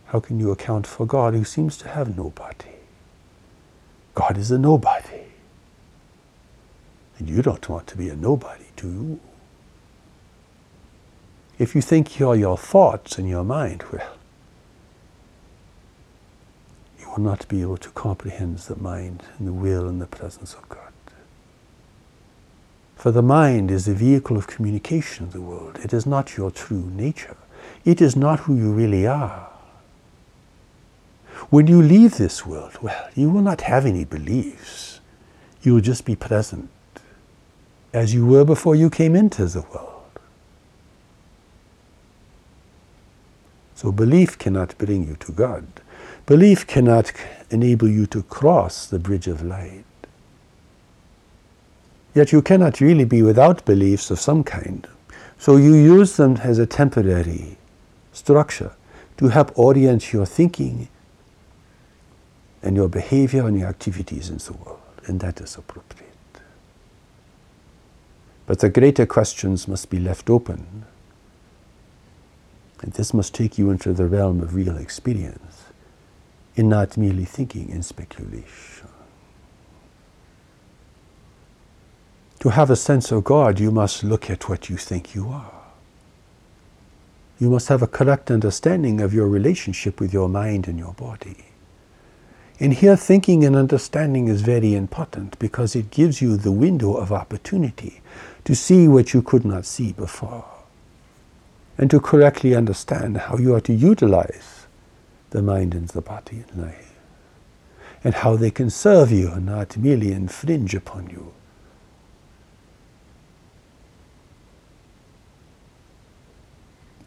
how 0.06 0.20
can 0.20 0.40
you 0.40 0.50
account 0.50 0.86
for 0.86 1.04
God 1.04 1.34
who 1.34 1.44
seems 1.44 1.76
to 1.78 1.88
have 1.88 2.16
no 2.16 2.30
body? 2.30 2.76
God 4.14 4.38
is 4.38 4.50
a 4.50 4.56
nobody. 4.56 5.24
And 7.18 7.28
you 7.28 7.42
don't 7.42 7.68
want 7.68 7.86
to 7.88 7.98
be 7.98 8.08
a 8.08 8.16
nobody, 8.16 8.64
do 8.76 8.88
you? 8.88 9.20
If 11.58 11.74
you 11.74 11.82
think 11.82 12.18
you're 12.18 12.36
your 12.36 12.56
thoughts 12.56 13.18
and 13.18 13.28
your 13.28 13.44
mind, 13.44 13.84
well, 13.92 14.16
you 16.98 17.10
will 17.10 17.20
not 17.20 17.46
be 17.48 17.60
able 17.60 17.76
to 17.76 17.90
comprehend 17.90 18.60
the 18.60 18.76
mind 18.76 19.24
and 19.38 19.46
the 19.46 19.52
will 19.52 19.86
and 19.88 20.00
the 20.00 20.06
presence 20.06 20.54
of 20.54 20.66
God. 20.70 20.85
For 22.96 23.12
the 23.12 23.22
mind 23.22 23.70
is 23.70 23.84
the 23.84 23.94
vehicle 23.94 24.36
of 24.36 24.46
communication 24.46 25.26
in 25.26 25.30
the 25.32 25.40
world. 25.40 25.78
It 25.84 25.92
is 25.92 26.06
not 26.06 26.36
your 26.36 26.50
true 26.50 26.90
nature. 26.90 27.36
It 27.84 28.00
is 28.00 28.16
not 28.16 28.40
who 28.40 28.56
you 28.56 28.72
really 28.72 29.06
are. 29.06 29.48
When 31.50 31.66
you 31.68 31.80
leave 31.80 32.16
this 32.16 32.44
world, 32.44 32.78
well, 32.82 33.08
you 33.14 33.30
will 33.30 33.42
not 33.42 33.60
have 33.62 33.86
any 33.86 34.04
beliefs. 34.04 35.00
You 35.62 35.74
will 35.74 35.80
just 35.80 36.04
be 36.04 36.16
present 36.16 36.70
as 37.92 38.12
you 38.12 38.26
were 38.26 38.44
before 38.44 38.74
you 38.74 38.90
came 38.90 39.16
into 39.16 39.46
the 39.46 39.62
world. 39.62 39.92
So 43.74 43.90
belief 43.90 44.36
cannot 44.38 44.76
bring 44.76 45.06
you 45.06 45.16
to 45.16 45.32
God. 45.32 45.66
Belief 46.26 46.66
cannot 46.66 47.12
enable 47.50 47.88
you 47.88 48.06
to 48.08 48.22
cross 48.24 48.86
the 48.86 48.98
bridge 48.98 49.28
of 49.28 49.42
light. 49.42 49.85
Yet 52.16 52.32
you 52.32 52.40
cannot 52.40 52.80
really 52.80 53.04
be 53.04 53.20
without 53.20 53.66
beliefs 53.66 54.10
of 54.10 54.18
some 54.18 54.42
kind. 54.42 54.88
So 55.38 55.58
you 55.58 55.74
use 55.74 56.16
them 56.16 56.38
as 56.38 56.58
a 56.58 56.64
temporary 56.64 57.58
structure 58.14 58.72
to 59.18 59.28
help 59.28 59.52
orient 59.58 60.14
your 60.14 60.24
thinking 60.24 60.88
and 62.62 62.74
your 62.74 62.88
behavior 62.88 63.46
and 63.46 63.58
your 63.58 63.68
activities 63.68 64.30
in 64.30 64.38
the 64.38 64.54
world. 64.54 64.80
And 65.04 65.20
that 65.20 65.42
is 65.42 65.56
appropriate. 65.56 66.06
But 68.46 68.60
the 68.60 68.70
greater 68.70 69.04
questions 69.04 69.68
must 69.68 69.90
be 69.90 70.00
left 70.00 70.30
open 70.30 70.86
and 72.80 72.94
this 72.94 73.12
must 73.12 73.34
take 73.34 73.58
you 73.58 73.68
into 73.70 73.92
the 73.92 74.06
realm 74.06 74.40
of 74.40 74.54
real 74.54 74.78
experience 74.78 75.64
in 76.54 76.70
not 76.70 76.96
merely 76.96 77.26
thinking 77.26 77.70
and 77.70 77.84
speculation. 77.84 78.88
To 82.46 82.50
have 82.50 82.70
a 82.70 82.76
sense 82.76 83.10
of 83.10 83.24
God, 83.24 83.58
you 83.58 83.72
must 83.72 84.04
look 84.04 84.30
at 84.30 84.48
what 84.48 84.70
you 84.70 84.76
think 84.76 85.16
you 85.16 85.26
are. 85.30 85.64
You 87.40 87.50
must 87.50 87.66
have 87.66 87.82
a 87.82 87.88
correct 87.88 88.30
understanding 88.30 89.00
of 89.00 89.12
your 89.12 89.26
relationship 89.26 89.98
with 89.98 90.12
your 90.12 90.28
mind 90.28 90.68
and 90.68 90.78
your 90.78 90.92
body. 90.92 91.46
And 92.60 92.72
here, 92.72 92.94
thinking 92.94 93.44
and 93.44 93.56
understanding 93.56 94.28
is 94.28 94.42
very 94.42 94.76
important 94.76 95.36
because 95.40 95.74
it 95.74 95.90
gives 95.90 96.22
you 96.22 96.36
the 96.36 96.52
window 96.52 96.94
of 96.94 97.10
opportunity 97.10 98.00
to 98.44 98.54
see 98.54 98.86
what 98.86 99.12
you 99.12 99.22
could 99.22 99.44
not 99.44 99.66
see 99.66 99.92
before 99.92 100.44
and 101.76 101.90
to 101.90 101.98
correctly 101.98 102.54
understand 102.54 103.16
how 103.16 103.38
you 103.38 103.56
are 103.56 103.60
to 103.62 103.74
utilize 103.74 104.68
the 105.30 105.42
mind 105.42 105.74
and 105.74 105.88
the 105.88 106.00
body 106.00 106.44
in 106.48 106.62
life 106.62 106.94
and 108.04 108.14
how 108.14 108.36
they 108.36 108.52
can 108.52 108.70
serve 108.70 109.10
you 109.10 109.32
and 109.32 109.46
not 109.46 109.76
merely 109.76 110.12
infringe 110.12 110.76
upon 110.76 111.10
you. 111.10 111.32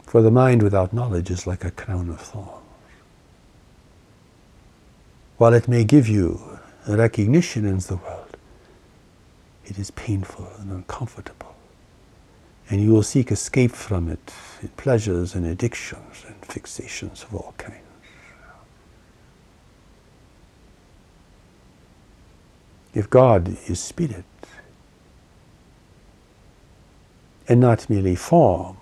For 0.09 0.23
the 0.23 0.31
mind 0.31 0.63
without 0.63 0.91
knowledge 0.91 1.29
is 1.29 1.45
like 1.45 1.63
a 1.63 1.69
crown 1.69 2.09
of 2.09 2.19
thorns. 2.19 2.63
While 5.37 5.53
it 5.53 5.67
may 5.67 5.83
give 5.83 6.07
you 6.07 6.57
recognition 6.87 7.63
in 7.63 7.77
the 7.77 7.97
world, 7.97 8.35
it 9.65 9.77
is 9.77 9.91
painful 9.91 10.51
and 10.57 10.71
uncomfortable. 10.71 11.55
And 12.71 12.81
you 12.81 12.91
will 12.91 13.03
seek 13.03 13.31
escape 13.31 13.73
from 13.73 14.09
it 14.09 14.33
in 14.63 14.69
pleasures 14.69 15.35
and 15.35 15.45
addictions 15.45 16.25
and 16.25 16.41
fixations 16.41 17.21
of 17.21 17.35
all 17.35 17.53
kinds. 17.59 17.77
If 22.95 23.07
God 23.11 23.55
is 23.67 23.79
spirit 23.79 24.25
and 27.47 27.59
not 27.59 27.87
merely 27.91 28.15
form, 28.15 28.77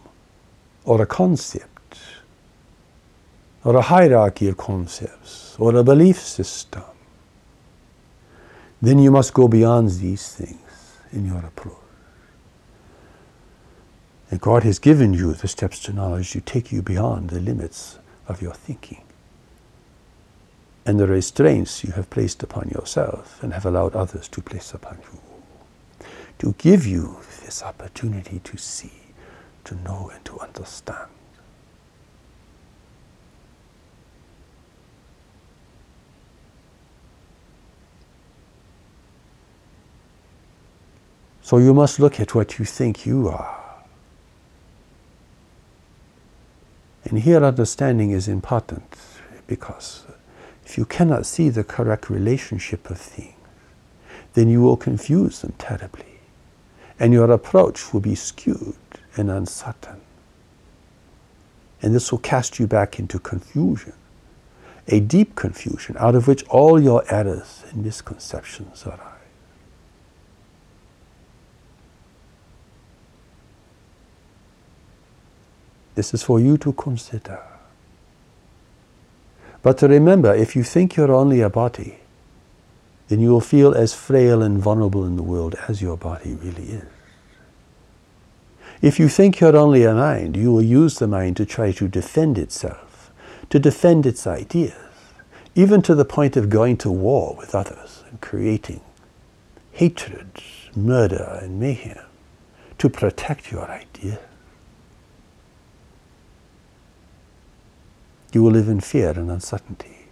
or 0.87 1.01
a 1.01 1.05
concept. 1.05 1.99
Or 3.63 3.75
a 3.75 3.81
hierarchy 3.81 4.47
of 4.47 4.55
concepts. 4.57 5.55
Or 5.59 5.75
a 5.75 5.83
belief 5.83 6.17
system, 6.17 6.83
then 8.81 8.97
you 8.97 9.11
must 9.11 9.33
go 9.33 9.47
beyond 9.47 9.89
these 9.89 10.33
things 10.33 10.97
in 11.11 11.25
your 11.25 11.39
approach. 11.39 11.75
And 14.31 14.39
God 14.39 14.63
has 14.63 14.79
given 14.79 15.13
you 15.13 15.33
the 15.33 15.47
steps 15.47 15.79
to 15.81 15.93
knowledge 15.93 16.31
to 16.31 16.41
take 16.41 16.71
you 16.71 16.81
beyond 16.81 17.31
the 17.31 17.39
limits 17.39 17.97
of 18.27 18.41
your 18.41 18.53
thinking. 18.53 19.03
And 20.85 20.99
the 20.99 21.07
restraints 21.07 21.83
you 21.83 21.91
have 21.93 22.09
placed 22.09 22.43
upon 22.43 22.69
yourself 22.69 23.41
and 23.43 23.53
have 23.53 23.65
allowed 23.65 23.95
others 23.95 24.27
to 24.29 24.41
place 24.41 24.73
upon 24.73 24.99
you. 24.99 25.19
To 26.39 26.53
give 26.57 26.85
you 26.85 27.17
this 27.43 27.63
opportunity 27.63 28.39
to 28.43 28.57
see 28.57 29.06
to 29.67 29.75
know 29.83 30.09
and 30.13 30.23
to 30.23 30.39
understand. 30.39 31.09
So 41.41 41.57
you 41.57 41.73
must 41.73 41.99
look 41.99 42.19
at 42.19 42.33
what 42.33 42.59
you 42.59 42.65
think 42.65 43.05
you 43.05 43.27
are. 43.27 43.57
And 47.03 47.19
here 47.19 47.43
understanding 47.43 48.11
is 48.11 48.27
important 48.27 48.97
because 49.47 50.05
if 50.65 50.77
you 50.77 50.85
cannot 50.85 51.25
see 51.25 51.49
the 51.49 51.63
correct 51.63 52.09
relationship 52.09 52.89
of 52.89 52.99
things, 52.99 53.33
then 54.33 54.49
you 54.49 54.61
will 54.61 54.77
confuse 54.77 55.41
them 55.41 55.53
terribly. 55.57 56.19
And 56.99 57.11
your 57.13 57.31
approach 57.31 57.93
will 57.93 58.01
be 58.01 58.15
skewed 58.15 58.75
and 59.17 59.29
uncertain. 59.29 60.01
And 61.81 61.93
this 61.93 62.11
will 62.11 62.19
cast 62.19 62.59
you 62.59 62.67
back 62.67 62.99
into 62.99 63.19
confusion, 63.19 63.93
a 64.87 64.99
deep 64.99 65.35
confusion 65.35 65.95
out 65.99 66.15
of 66.15 66.27
which 66.27 66.43
all 66.45 66.81
your 66.81 67.03
errors 67.13 67.63
and 67.69 67.83
misconceptions 67.83 68.85
arise. 68.85 69.13
This 75.95 76.13
is 76.13 76.21
for 76.21 76.39
you 76.39 76.57
to 76.59 76.73
consider. 76.73 77.41
But 79.63 79.79
to 79.79 79.87
remember, 79.87 80.33
if 80.33 80.55
you 80.55 80.63
think 80.63 80.95
you're 80.95 81.11
only 81.11 81.41
a 81.41 81.49
body, 81.49 81.97
then 83.07 83.19
you 83.19 83.29
will 83.29 83.41
feel 83.41 83.73
as 83.73 83.93
frail 83.93 84.41
and 84.41 84.59
vulnerable 84.59 85.05
in 85.05 85.15
the 85.15 85.23
world 85.23 85.55
as 85.67 85.81
your 85.81 85.97
body 85.97 86.35
really 86.35 86.63
is. 86.63 86.96
If 88.81 88.99
you 88.99 89.09
think 89.09 89.39
you're 89.39 89.57
only 89.57 89.83
a 89.83 89.93
mind, 89.93 90.37
you 90.37 90.51
will 90.51 90.61
use 90.61 90.99
the 90.99 91.07
mind 91.07 91.37
to 91.37 91.45
try 91.45 91.71
to 91.71 91.87
defend 91.87 92.37
itself, 92.37 93.11
to 93.49 93.57
defend 93.57 94.05
its 94.05 94.27
ideas, 94.27 94.75
even 95.55 95.81
to 95.81 95.95
the 95.95 96.05
point 96.05 96.37
of 96.37 96.49
going 96.49 96.77
to 96.77 96.91
war 96.91 97.35
with 97.35 97.55
others 97.55 98.03
and 98.09 98.21
creating 98.21 98.81
hatred, 99.71 100.27
murder, 100.75 101.39
and 101.41 101.59
mayhem 101.59 101.97
to 102.77 102.89
protect 102.89 103.51
your 103.51 103.67
idea. 103.69 104.19
You 108.31 108.43
will 108.43 108.51
live 108.51 108.67
in 108.69 108.81
fear 108.81 109.11
and 109.11 109.31
uncertainty 109.31 110.07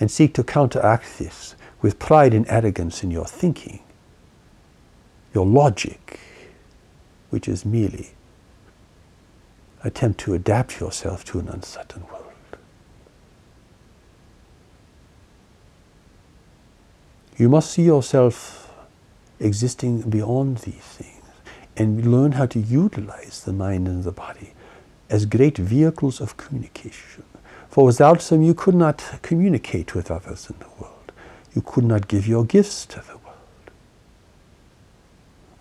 and 0.00 0.10
seek 0.10 0.32
to 0.34 0.44
counteract 0.44 1.18
this 1.18 1.54
with 1.82 1.98
pride 1.98 2.32
and 2.32 2.46
arrogance 2.48 3.02
in 3.02 3.10
your 3.10 3.26
thinking, 3.26 3.80
your 5.34 5.44
logic, 5.44 6.18
which 7.30 7.48
is 7.48 7.64
merely 7.64 8.10
attempt 9.84 10.18
to 10.20 10.34
adapt 10.34 10.80
yourself 10.80 11.24
to 11.24 11.38
an 11.38 11.48
uncertain 11.48 12.02
world. 12.10 12.22
You 17.36 17.48
must 17.48 17.70
see 17.70 17.82
yourself 17.82 18.72
existing 19.38 20.02
beyond 20.02 20.58
these 20.58 20.74
things 20.74 21.12
and 21.76 22.10
learn 22.10 22.32
how 22.32 22.46
to 22.46 22.58
utilize 22.58 23.44
the 23.44 23.52
mind 23.52 23.86
and 23.86 24.04
the 24.04 24.12
body 24.12 24.52
as 25.10 25.26
great 25.26 25.58
vehicles 25.58 26.20
of 26.20 26.36
communication. 26.36 27.22
For 27.68 27.84
without 27.84 28.20
them, 28.20 28.42
you 28.42 28.54
could 28.54 28.74
not 28.74 29.04
communicate 29.22 29.94
with 29.94 30.10
others 30.10 30.48
in 30.48 30.58
the 30.58 30.68
world. 30.80 31.12
You 31.54 31.62
could 31.62 31.84
not 31.84 32.08
give 32.08 32.26
your 32.26 32.44
gifts 32.44 32.86
to 32.86 33.00
them. 33.00 33.18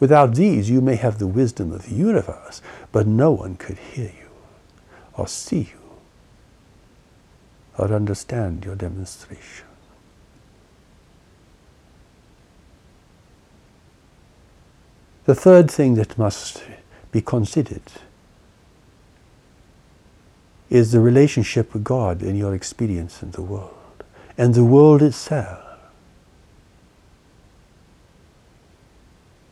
Without 0.05 0.35
these, 0.35 0.69
you 0.69 0.81
may 0.81 0.97
have 0.97 1.17
the 1.17 1.25
wisdom 1.25 1.71
of 1.71 1.89
the 1.89 1.95
universe, 1.95 2.61
but 2.91 3.07
no 3.07 3.31
one 3.31 3.55
could 3.55 3.79
hear 3.79 4.11
you, 4.21 4.29
or 5.15 5.27
see 5.27 5.61
you, 5.61 5.79
or 7.75 7.91
understand 7.91 8.63
your 8.63 8.75
demonstration. 8.75 9.65
The 15.25 15.33
third 15.33 15.71
thing 15.71 15.95
that 15.95 16.19
must 16.19 16.63
be 17.11 17.21
considered 17.21 17.81
is 20.69 20.91
the 20.91 20.99
relationship 20.99 21.73
with 21.73 21.83
God 21.83 22.21
in 22.21 22.35
your 22.35 22.53
experience 22.53 23.23
in 23.23 23.31
the 23.31 23.41
world, 23.41 24.03
and 24.37 24.53
the 24.53 24.63
world 24.63 25.01
itself. 25.01 25.64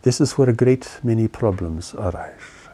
This 0.04 0.22
is 0.22 0.38
where 0.38 0.50
a 0.50 0.54
great 0.54 1.00
many 1.02 1.28
problems 1.28 1.96
arise. 1.96 2.68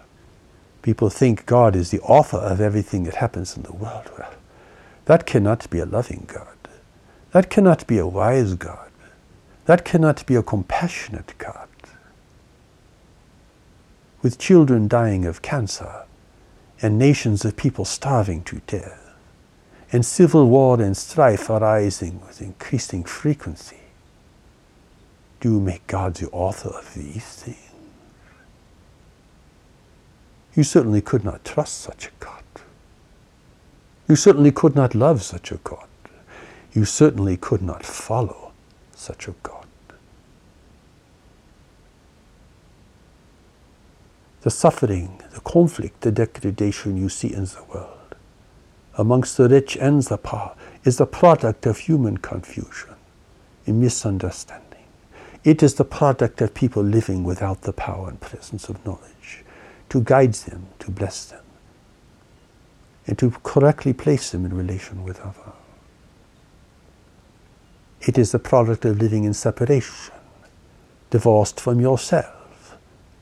People 0.82 1.10
think 1.10 1.46
God 1.46 1.76
is 1.76 1.92
the 1.92 2.02
author 2.02 2.38
of 2.38 2.60
everything 2.60 3.04
that 3.04 3.16
happens 3.16 3.56
in 3.56 3.64
the 3.64 3.74
world. 3.74 4.10
Well, 4.18 4.34
that 5.06 5.26
cannot 5.26 5.70
be 5.70 5.80
a 5.80 5.86
loving 5.86 6.26
God. 6.28 6.58
That 7.32 7.50
cannot 7.50 7.86
be 7.86 8.00
a 8.00 8.08
wise 8.08 8.56
God. 8.56 8.92
That 9.66 9.86
cannot 9.86 10.26
be 10.26 10.36
a 10.36 10.44
compassionate 10.44 11.34
God. 11.38 11.68
With 14.22 14.40
children 14.40 14.88
dying 14.88 15.26
of 15.26 15.42
cancer, 15.42 16.06
and 16.82 16.98
nations 16.98 17.46
of 17.46 17.56
people 17.56 17.86
starving 17.86 18.44
to 18.44 18.62
death, 18.66 19.14
and 19.92 20.06
civil 20.06 20.48
war 20.50 20.82
and 20.82 20.96
strife 20.98 21.50
arising 21.50 22.22
with 22.26 22.42
increasing 22.42 23.04
frequency, 23.04 23.79
do 25.40 25.54
you 25.54 25.60
make 25.60 25.88
God 25.88 26.16
the 26.16 26.30
author 26.32 26.70
of 26.70 26.94
these 26.94 27.26
things? 27.26 27.58
You 30.56 30.64
certainly 30.64 31.02
could 31.02 31.24
not 31.24 31.46
trust 31.46 31.80
such 31.80 32.08
a 32.08 32.12
God. 32.20 32.44
You 34.08 34.16
certainly 34.16 34.52
could 34.52 34.76
not 34.76 34.96
love 34.96 35.22
such 35.24 35.52
a 35.52 35.58
God. 35.58 35.88
You 36.74 36.84
certainly 36.84 37.38
could 37.38 37.62
not 37.62 37.86
follow 37.86 38.52
such 38.94 39.28
a 39.28 39.36
God. 39.44 39.66
The 44.42 44.50
suffering, 44.50 45.22
the 45.32 45.42
conflict, 45.42 46.02
the 46.02 46.12
degradation 46.12 46.98
you 46.98 47.10
see 47.10 47.34
in 47.34 47.46
the 47.46 47.64
world, 47.72 48.16
amongst 48.98 49.38
the 49.38 49.48
rich 49.48 49.78
and 49.78 50.02
the 50.04 50.18
poor, 50.18 50.54
is 50.84 50.98
the 50.98 51.06
product 51.06 51.66
of 51.66 51.78
human 51.78 52.18
confusion 52.18 52.96
and 53.66 53.80
misunderstanding. 53.80 54.69
It 55.44 55.64
is 55.64 55.76
the 55.76 55.86
product 55.86 56.42
of 56.42 56.54
people 56.54 56.84
living 56.84 57.24
without 57.24 57.62
the 57.62 57.74
power 57.74 58.10
and 58.10 58.20
presence 58.20 58.68
of 58.70 58.86
knowledge 58.86 59.44
to 59.90 60.02
guide 60.02 60.34
them, 60.34 60.68
to 60.80 60.92
bless 60.92 61.26
them, 61.26 61.44
and 63.08 63.18
to 63.18 63.32
correctly 63.44 63.94
place 63.94 64.32
them 64.32 64.46
in 64.46 64.56
relation 64.56 65.04
with 65.04 65.20
other. 65.22 65.54
It 68.02 68.18
is 68.18 68.32
the 68.32 68.40
product 68.40 68.86
of 68.86 69.00
living 69.00 69.24
in 69.24 69.34
separation, 69.34 70.14
divorced 71.10 71.60
from 71.60 71.80
yourself, 71.80 72.78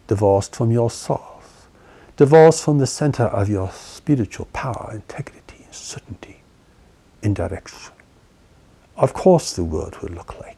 divorced 0.07 0.55
from 0.55 0.71
your 0.71 0.89
source, 0.89 1.67
divorced 2.15 2.63
from 2.63 2.79
the 2.79 2.87
center 2.87 3.23
of 3.23 3.47
your 3.49 3.71
spiritual 3.71 4.47
power, 4.53 4.91
integrity, 4.93 5.67
certainty, 5.71 6.41
and 7.23 7.35
direction. 7.35 7.93
Of 8.97 9.13
course, 9.13 9.53
the 9.53 9.63
world 9.63 9.97
will 9.97 10.09
look 10.09 10.39
like. 10.39 10.56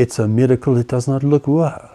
It's 0.00 0.18
a 0.18 0.26
miracle 0.26 0.78
it 0.78 0.88
does 0.88 1.06
not 1.06 1.22
look 1.22 1.46
worse. 1.46 1.90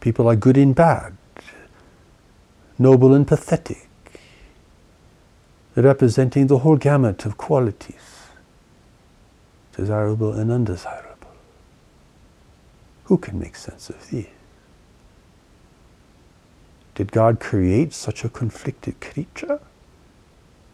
People 0.00 0.28
are 0.28 0.36
good 0.36 0.58
and 0.58 0.74
bad, 0.74 1.16
noble 2.78 3.14
and 3.14 3.26
pathetic, 3.26 3.88
representing 5.74 6.48
the 6.48 6.58
whole 6.58 6.76
gamut 6.76 7.24
of 7.24 7.38
qualities, 7.38 8.26
desirable 9.74 10.34
and 10.34 10.52
undesirable. 10.52 11.34
Who 13.04 13.16
can 13.16 13.38
make 13.38 13.56
sense 13.56 13.88
of 13.88 14.10
these? 14.10 14.26
Did 16.96 17.12
God 17.12 17.40
create 17.40 17.94
such 17.94 18.24
a 18.24 18.28
conflicted 18.28 19.00
creature? 19.00 19.58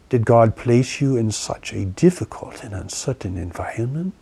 Did 0.08 0.24
God 0.24 0.56
place 0.56 1.02
you 1.02 1.16
in 1.16 1.30
such 1.30 1.72
a 1.74 1.84
difficult 1.84 2.64
and 2.64 2.72
uncertain 2.72 3.36
environment? 3.36 4.14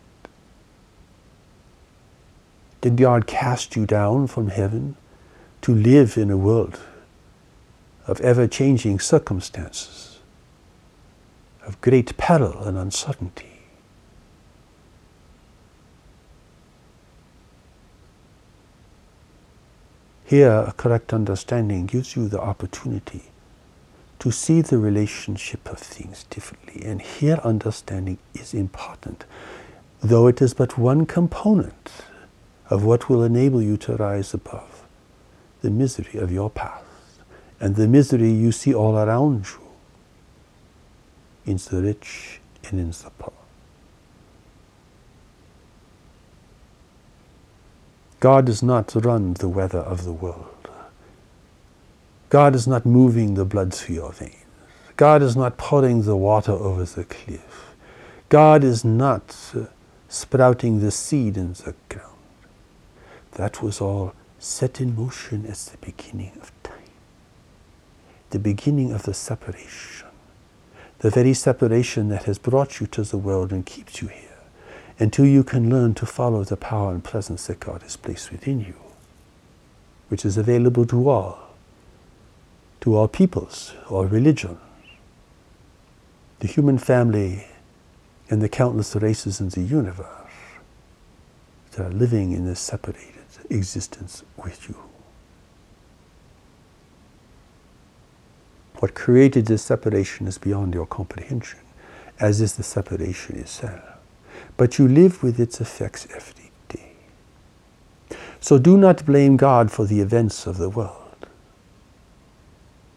Did 2.81 2.97
God 2.97 3.27
cast 3.27 3.77
you 3.77 3.87
down 3.87 4.27
from 4.27 4.49
heaven 4.49 4.97
to 5.63 5.73
live 5.73 6.19
in 6.19 6.31
a 6.31 6.37
world 6.37 6.81
of 8.07 8.21
ever 8.21 8.49
changing 8.49 8.99
circumstances, 8.99 10.19
of 11.65 11.81
great 11.81 12.17
peril 12.17 12.65
and 12.65 12.77
uncertainty? 12.77 13.61
Here, 20.25 20.65
a 20.67 20.73
correct 20.73 21.13
understanding 21.13 21.87
gives 21.87 22.17
you 22.17 22.27
the 22.27 22.41
opportunity 22.41 23.31
to 24.19 24.31
see 24.31 24.61
the 24.61 24.79
relationship 24.79 25.69
of 25.71 25.79
things 25.79 26.25
differently. 26.25 26.83
And 26.85 27.03
here, 27.03 27.39
understanding 27.45 28.19
is 28.35 28.55
important, 28.55 29.25
though 30.01 30.27
it 30.27 30.41
is 30.41 30.55
but 30.55 30.79
one 30.79 31.07
component 31.07 31.91
of 32.71 32.85
what 32.85 33.09
will 33.09 33.23
enable 33.23 33.63
you 33.63 33.77
to 33.79 33.97
rise 33.97 34.35
above 34.35 34.85
the 35.63 35.71
misery 35.71 36.19
of 36.21 36.31
your 36.31 36.51
past 36.51 36.85
and 37.61 37.77
the 37.77 37.89
misery 37.89 38.31
you 38.31 38.53
see 38.53 38.75
all 38.75 38.97
around 38.97 39.47
you 39.47 39.67
in 41.53 41.57
the 41.57 41.81
rich 41.81 42.41
and 42.69 42.79
in 42.81 42.91
the 42.91 43.11
poor. 43.19 43.33
God 48.21 48.47
does 48.47 48.63
not 48.63 48.95
run 48.95 49.35
the 49.35 49.49
weather 49.49 49.79
of 49.79 50.05
the 50.05 50.13
world. 50.13 50.56
God 52.29 52.55
is 52.55 52.67
not 52.67 52.85
moving 52.85 53.35
the 53.35 53.45
blood 53.45 53.73
through 53.73 53.97
your 53.97 54.13
veins. 54.13 54.35
God 54.97 55.23
is 55.23 55.37
not 55.37 55.59
pouring 55.59 56.03
the 56.03 56.17
water 56.17 56.53
over 56.53 56.85
the 56.85 57.05
cliff. 57.05 57.75
God 58.29 58.65
is 58.65 58.85
not 58.85 59.37
uh, 59.55 59.67
sprouting 60.09 60.81
the 60.81 60.91
seed 60.91 61.37
in 61.37 61.53
the 61.53 61.75
ground. 61.89 62.17
That 63.33 63.63
was 63.63 63.81
all 63.81 64.15
set 64.39 64.81
in 64.81 64.97
motion 64.97 65.47
at 65.47 65.57
the 65.57 65.77
beginning 65.79 66.33
of 66.41 66.51
time. 66.63 66.73
The 68.31 68.39
beginning 68.39 68.93
of 68.93 69.03
the 69.03 69.15
separation. 69.15 70.09
The 71.01 71.11
very 71.11 71.35
separation 71.35 72.09
that 72.09 72.25
has 72.25 72.39
brought 72.39 72.81
you 72.81 72.87
to 72.89 73.03
the 73.03 73.19
world 73.19 73.53
and 73.53 73.67
keeps 73.67 74.01
you 74.01 74.09
here 74.09 74.23
until 74.99 75.27
you 75.27 75.45
can 75.45 75.69
learn 75.69 75.93
to 75.95 76.07
follow 76.07 76.43
the 76.43 76.57
power 76.57 76.93
and 76.93 77.05
presence 77.05 77.47
that 77.47 77.61
God 77.61 77.83
has 77.83 77.97
placed 77.97 78.33
within 78.33 78.61
you, 78.61 78.75
which 80.09 80.25
is 80.25 80.39
available 80.39 80.87
to 80.87 81.09
all 81.09 81.46
to 82.87 82.95
all 82.95 83.09
peoples, 83.09 83.75
all 83.91 84.05
religions, 84.05 84.61
the 86.39 86.47
human 86.47 86.79
family, 86.79 87.45
and 88.31 88.41
the 88.41 88.49
countless 88.49 88.95
races 88.95 89.41
in 89.41 89.49
the 89.49 89.61
universe 89.61 90.07
that 91.73 91.85
are 91.85 91.91
living 91.91 92.31
in 92.31 92.47
this 92.47 92.61
separated 92.61 93.25
existence 93.51 94.23
with 94.37 94.69
you. 94.69 94.77
What 98.79 98.95
created 98.95 99.47
this 99.47 99.65
separation 99.65 100.29
is 100.29 100.39
beyond 100.39 100.73
your 100.73 100.87
comprehension, 100.87 101.59
as 102.21 102.41
is 102.41 102.55
the 102.55 102.63
separation 102.63 103.35
itself. 103.37 103.83
But 104.57 104.79
you 104.79 104.87
live 104.87 105.25
with 105.25 105.41
its 105.41 105.61
effects 105.61 106.07
every 106.15 106.53
day. 106.69 106.93
So 108.39 108.59
do 108.59 108.79
not 108.79 109.05
blame 109.05 109.37
God 109.37 109.73
for 109.73 109.87
the 109.87 109.99
events 109.99 110.47
of 110.47 110.59
the 110.59 110.71
world. 110.71 111.06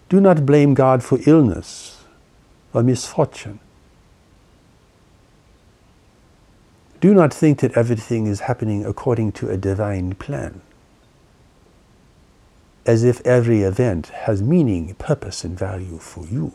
Do 0.09 0.19
not 0.19 0.43
blame 0.43 0.73
God 0.73 1.03
for 1.03 1.19
illness 1.27 2.03
or 2.73 2.81
misfortune. 2.81 3.59
Do 6.99 7.13
not 7.13 7.31
think 7.31 7.59
that 7.59 7.77
everything 7.77 8.25
is 8.25 8.41
happening 8.41 8.83
according 8.83 9.33
to 9.33 9.49
a 9.49 9.55
divine 9.55 10.15
plan, 10.15 10.61
as 12.87 13.03
if 13.03 13.21
every 13.25 13.61
event 13.61 14.07
has 14.07 14.41
meaning, 14.41 14.95
purpose, 14.95 15.43
and 15.43 15.57
value 15.57 15.99
for 15.99 16.25
you. 16.25 16.53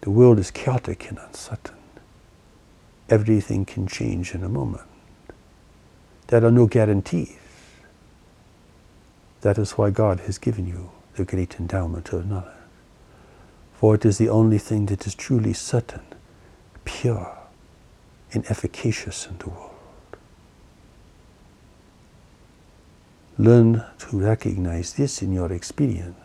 The 0.00 0.10
world 0.10 0.40
is 0.40 0.50
chaotic 0.50 1.08
and 1.08 1.18
uncertain. 1.18 1.76
Everything 3.08 3.64
can 3.64 3.86
change 3.86 4.34
in 4.34 4.42
a 4.42 4.48
moment. 4.48 4.88
There 6.26 6.44
are 6.44 6.50
no 6.50 6.66
guarantees. 6.66 7.38
That 9.42 9.56
is 9.56 9.72
why 9.72 9.90
God 9.90 10.20
has 10.20 10.38
given 10.38 10.66
you 10.66 10.90
the 11.16 11.24
great 11.24 11.58
endowment 11.58 12.12
of 12.12 12.28
knowledge. 12.28 12.48
For 13.74 13.94
it 13.94 14.04
is 14.04 14.18
the 14.18 14.28
only 14.28 14.58
thing 14.58 14.86
that 14.86 15.06
is 15.06 15.14
truly 15.14 15.52
certain, 15.52 16.02
pure, 16.84 17.36
and 18.32 18.44
efficacious 18.46 19.26
in 19.26 19.38
the 19.38 19.50
world. 19.50 19.70
Learn 23.38 23.84
to 23.98 24.18
recognize 24.18 24.94
this 24.94 25.22
in 25.22 25.32
your 25.32 25.52
experience. 25.52 26.16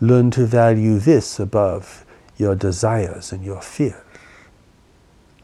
Learn 0.00 0.30
to 0.30 0.46
value 0.46 0.98
this 0.98 1.38
above 1.38 2.06
your 2.36 2.54
desires 2.54 3.32
and 3.32 3.44
your 3.44 3.60
fears. 3.60 4.02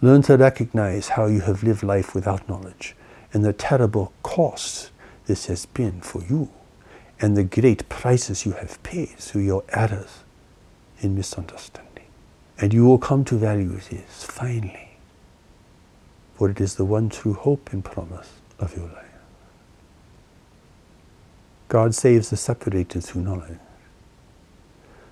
Learn 0.00 0.22
to 0.22 0.36
recognize 0.36 1.08
how 1.08 1.26
you 1.26 1.40
have 1.40 1.62
lived 1.62 1.82
life 1.82 2.14
without 2.14 2.48
knowledge 2.48 2.94
and 3.32 3.44
the 3.44 3.52
terrible 3.52 4.12
cost 4.22 4.90
this 5.26 5.46
has 5.46 5.66
been 5.66 6.00
for 6.00 6.22
you 6.22 6.50
and 7.24 7.38
the 7.38 7.42
great 7.42 7.88
prices 7.88 8.44
you 8.44 8.52
have 8.52 8.82
paid 8.82 9.16
through 9.16 9.40
your 9.40 9.64
errors 9.70 10.24
in 11.00 11.14
misunderstanding. 11.14 12.04
And 12.58 12.74
you 12.74 12.84
will 12.84 12.98
come 12.98 13.24
to 13.24 13.38
value 13.38 13.78
this 13.78 14.24
finally, 14.24 14.98
for 16.34 16.50
it 16.50 16.60
is 16.60 16.74
the 16.74 16.84
one 16.84 17.08
true 17.08 17.32
hope 17.32 17.72
and 17.72 17.82
promise 17.82 18.30
of 18.58 18.76
your 18.76 18.88
life. 18.88 19.06
God 21.68 21.94
saves 21.94 22.28
the 22.28 22.36
separated 22.36 23.02
through 23.02 23.22
knowledge. 23.22 23.58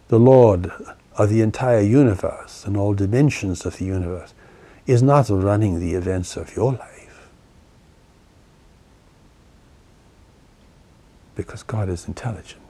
The 0.08 0.18
Lord 0.18 0.70
of 1.16 1.30
the 1.30 1.40
entire 1.40 1.80
universe 1.80 2.66
and 2.66 2.76
all 2.76 2.92
dimensions 2.92 3.64
of 3.64 3.78
the 3.78 3.86
universe 3.86 4.34
is 4.86 5.02
not 5.02 5.30
running 5.30 5.80
the 5.80 5.94
events 5.94 6.36
of 6.36 6.54
your 6.56 6.72
life 6.74 6.91
because 11.34 11.62
God 11.62 11.88
is 11.88 12.06
intelligent. 12.06 12.60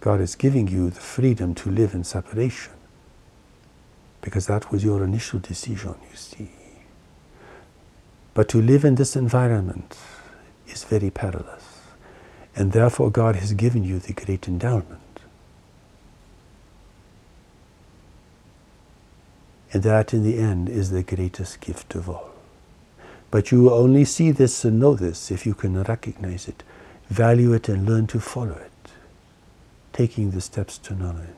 God 0.00 0.20
is 0.20 0.34
giving 0.34 0.66
you 0.66 0.90
the 0.90 1.00
freedom 1.00 1.54
to 1.54 1.70
live 1.70 1.94
in 1.94 2.02
separation 2.02 2.72
because 4.20 4.46
that 4.46 4.72
was 4.72 4.82
your 4.82 5.04
initial 5.04 5.38
decision, 5.38 5.94
you 6.10 6.16
see. 6.16 6.50
But 8.34 8.48
to 8.48 8.60
live 8.60 8.84
in 8.84 8.96
this 8.96 9.14
environment 9.14 9.96
is 10.66 10.84
very 10.84 11.10
perilous, 11.10 11.80
and 12.56 12.72
therefore 12.72 13.10
God 13.10 13.36
has 13.36 13.52
given 13.52 13.84
you 13.84 13.98
the 13.98 14.12
great 14.12 14.48
endowment. 14.48 15.00
And 19.72 19.82
that 19.84 20.12
in 20.12 20.24
the 20.24 20.38
end 20.38 20.68
is 20.68 20.90
the 20.90 21.02
greatest 21.02 21.60
gift 21.60 21.94
of 21.94 22.08
all. 22.08 22.31
But 23.32 23.50
you 23.50 23.62
will 23.62 23.72
only 23.74 24.04
see 24.04 24.30
this 24.30 24.64
and 24.64 24.78
know 24.78 24.94
this 24.94 25.32
if 25.32 25.46
you 25.46 25.54
can 25.54 25.82
recognize 25.82 26.46
it, 26.46 26.62
value 27.08 27.54
it, 27.54 27.68
and 27.68 27.88
learn 27.88 28.06
to 28.08 28.20
follow 28.20 28.54
it, 28.54 28.90
taking 29.92 30.30
the 30.30 30.40
steps 30.42 30.78
to 30.78 30.94
knowledge. 30.94 31.28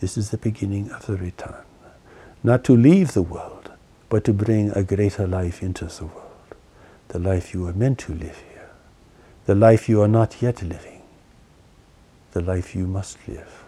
This 0.00 0.18
is 0.18 0.30
the 0.30 0.36
beginning 0.36 0.90
of 0.90 1.06
the 1.06 1.16
return. 1.16 1.64
not 2.44 2.64
to 2.64 2.76
leave 2.76 3.12
the 3.12 3.22
world, 3.22 3.70
but 4.08 4.24
to 4.24 4.32
bring 4.32 4.70
a 4.72 4.82
greater 4.82 5.28
life 5.28 5.62
into 5.62 5.84
the 5.84 6.06
world, 6.06 6.56
the 7.08 7.20
life 7.20 7.54
you 7.54 7.66
are 7.68 7.72
meant 7.72 8.00
to 8.00 8.12
live 8.12 8.42
here, 8.52 8.70
the 9.46 9.54
life 9.54 9.88
you 9.88 10.02
are 10.02 10.08
not 10.08 10.42
yet 10.42 10.60
living, 10.60 11.02
the 12.32 12.40
life 12.40 12.74
you 12.74 12.86
must 12.86 13.16
live 13.28 13.64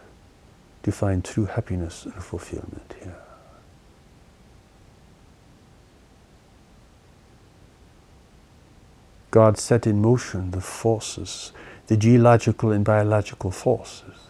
to 0.82 0.90
find 0.90 1.24
true 1.24 1.46
happiness 1.46 2.04
and 2.04 2.14
fulfillment 2.14 2.94
here. 3.00 3.23
God 9.34 9.58
set 9.58 9.84
in 9.84 10.00
motion 10.00 10.52
the 10.52 10.60
forces, 10.60 11.50
the 11.88 11.96
geological 11.96 12.70
and 12.70 12.84
biological 12.84 13.50
forces 13.50 14.28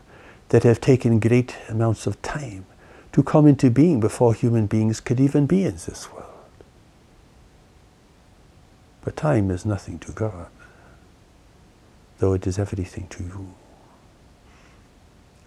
that 0.48 0.62
have 0.62 0.80
taken 0.80 1.20
great 1.20 1.54
amounts 1.68 2.06
of 2.06 2.22
time 2.22 2.64
to 3.12 3.22
come 3.22 3.46
into 3.46 3.68
being 3.68 4.00
before 4.00 4.32
human 4.32 4.64
beings 4.64 5.00
could 5.00 5.20
even 5.20 5.44
be 5.44 5.64
in 5.64 5.74
this 5.74 6.10
world. 6.10 6.24
But 9.02 9.14
time 9.14 9.50
is 9.50 9.66
nothing 9.66 9.98
to 9.98 10.12
God, 10.12 10.46
though 12.16 12.32
it 12.32 12.46
is 12.46 12.58
everything 12.58 13.06
to 13.08 13.24
you. 13.24 13.54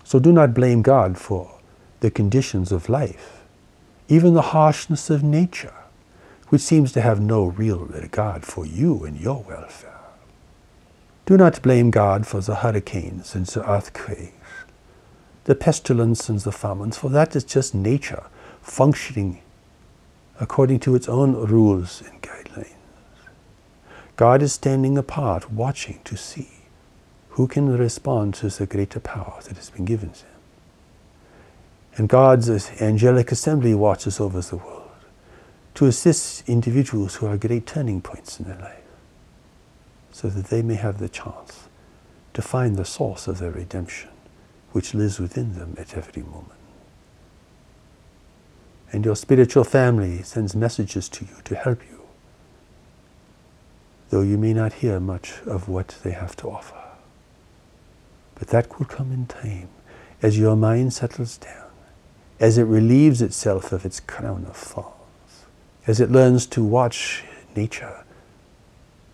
So 0.04 0.20
do 0.20 0.32
not 0.32 0.54
blame 0.54 0.84
God 0.84 1.18
for 1.18 1.58
the 2.02 2.12
conditions 2.12 2.72
of 2.72 2.90
life, 2.90 3.42
even 4.08 4.36
the 4.36 4.54
harshness 4.54 5.10
of 5.10 5.24
nature 5.24 5.74
which 6.50 6.62
seems 6.62 6.92
to 6.94 7.02
have 7.02 7.20
no 7.20 7.46
real 7.46 7.80
regard 7.80 8.46
for 8.46 8.66
you 8.66 9.04
and 9.04 9.20
your 9.20 9.44
welfare. 9.44 10.00
Do 11.26 11.36
not 11.36 11.62
blame 11.62 11.92
God 11.92 12.26
for 12.26 12.40
the 12.40 12.56
hurricanes 12.56 13.36
and 13.36 13.46
the 13.46 13.70
earthquakes, 13.70 14.32
the 15.44 15.56
pestilence 15.56 16.30
and 16.30 16.40
the 16.40 16.52
famines, 16.52 16.98
for 16.98 17.10
that 17.10 17.36
is 17.36 17.44
just 17.44 17.76
nature 17.76 18.24
functioning 18.62 19.42
according 20.40 20.80
to 20.80 20.96
its 20.96 21.10
own 21.10 21.34
rules 21.34 22.02
and 22.02 22.22
guidelines. 22.22 22.74
God 24.16 24.42
is 24.42 24.54
standing 24.54 24.98
apart, 24.98 25.52
watching 25.52 26.00
to 26.06 26.16
see 26.16 26.50
who 27.30 27.48
can 27.48 27.78
respond 27.78 28.34
to 28.36 28.50
the 28.50 28.66
greater 28.66 29.00
power 29.00 29.40
that 29.44 29.58
has 29.58 29.70
been 29.70 29.86
given 29.86 30.12
to 30.12 30.26
him. 30.26 30.32
And 31.98 32.10
God's 32.10 32.50
angelic 32.82 33.32
assembly 33.32 33.74
watches 33.74 34.20
over 34.20 34.42
the 34.42 34.58
world 34.58 34.77
to 35.78 35.86
assist 35.86 36.50
individuals 36.50 37.14
who 37.14 37.28
are 37.28 37.38
great 37.38 37.68
turning 37.68 38.02
points 38.02 38.40
in 38.40 38.48
their 38.48 38.58
life 38.58 38.82
so 40.12 40.28
that 40.28 40.46
they 40.46 40.64
may 40.64 40.74
have 40.74 40.98
the 40.98 41.08
chance 41.08 41.68
to 42.34 42.42
find 42.42 42.76
the 42.76 42.84
source 42.84 43.28
of 43.28 43.38
their 43.38 43.52
redemption 43.52 44.10
which 44.72 44.96
lives 44.96 45.20
within 45.20 45.54
them 45.54 45.76
at 45.78 45.96
every 45.96 46.24
moment. 46.24 46.60
And 48.92 49.06
your 49.06 49.16
spiritual 49.16 49.64
family 49.64 50.24
sends 50.24 50.56
messages 50.56 51.08
to 51.10 51.26
you 51.26 51.44
to 51.44 51.54
help 51.54 51.84
you, 51.88 52.02
though 54.10 54.24
you 54.24 54.40
may 54.40 54.54
not 54.54 54.74
hear 54.74 55.00
much 55.00 55.34
of 55.46 55.70
what 55.70 55.90
they 56.02 56.14
have 56.14 56.36
to 56.38 56.50
offer. 56.50 56.82
But 58.34 58.48
that 58.48 58.80
will 58.80 58.88
come 58.88 59.12
in 59.12 59.28
time 59.28 59.70
as 60.24 60.40
your 60.40 60.56
mind 60.56 60.94
settles 60.94 61.38
down, 61.38 61.70
as 62.40 62.58
it 62.58 62.64
relieves 62.64 63.22
itself 63.22 63.72
of 63.72 63.86
its 63.86 64.00
crown 64.00 64.44
of 64.48 64.56
thought 64.56 64.97
as 65.88 66.00
it 66.00 66.12
learns 66.12 66.46
to 66.46 66.64
watch 66.64 67.24
nature 67.56 68.04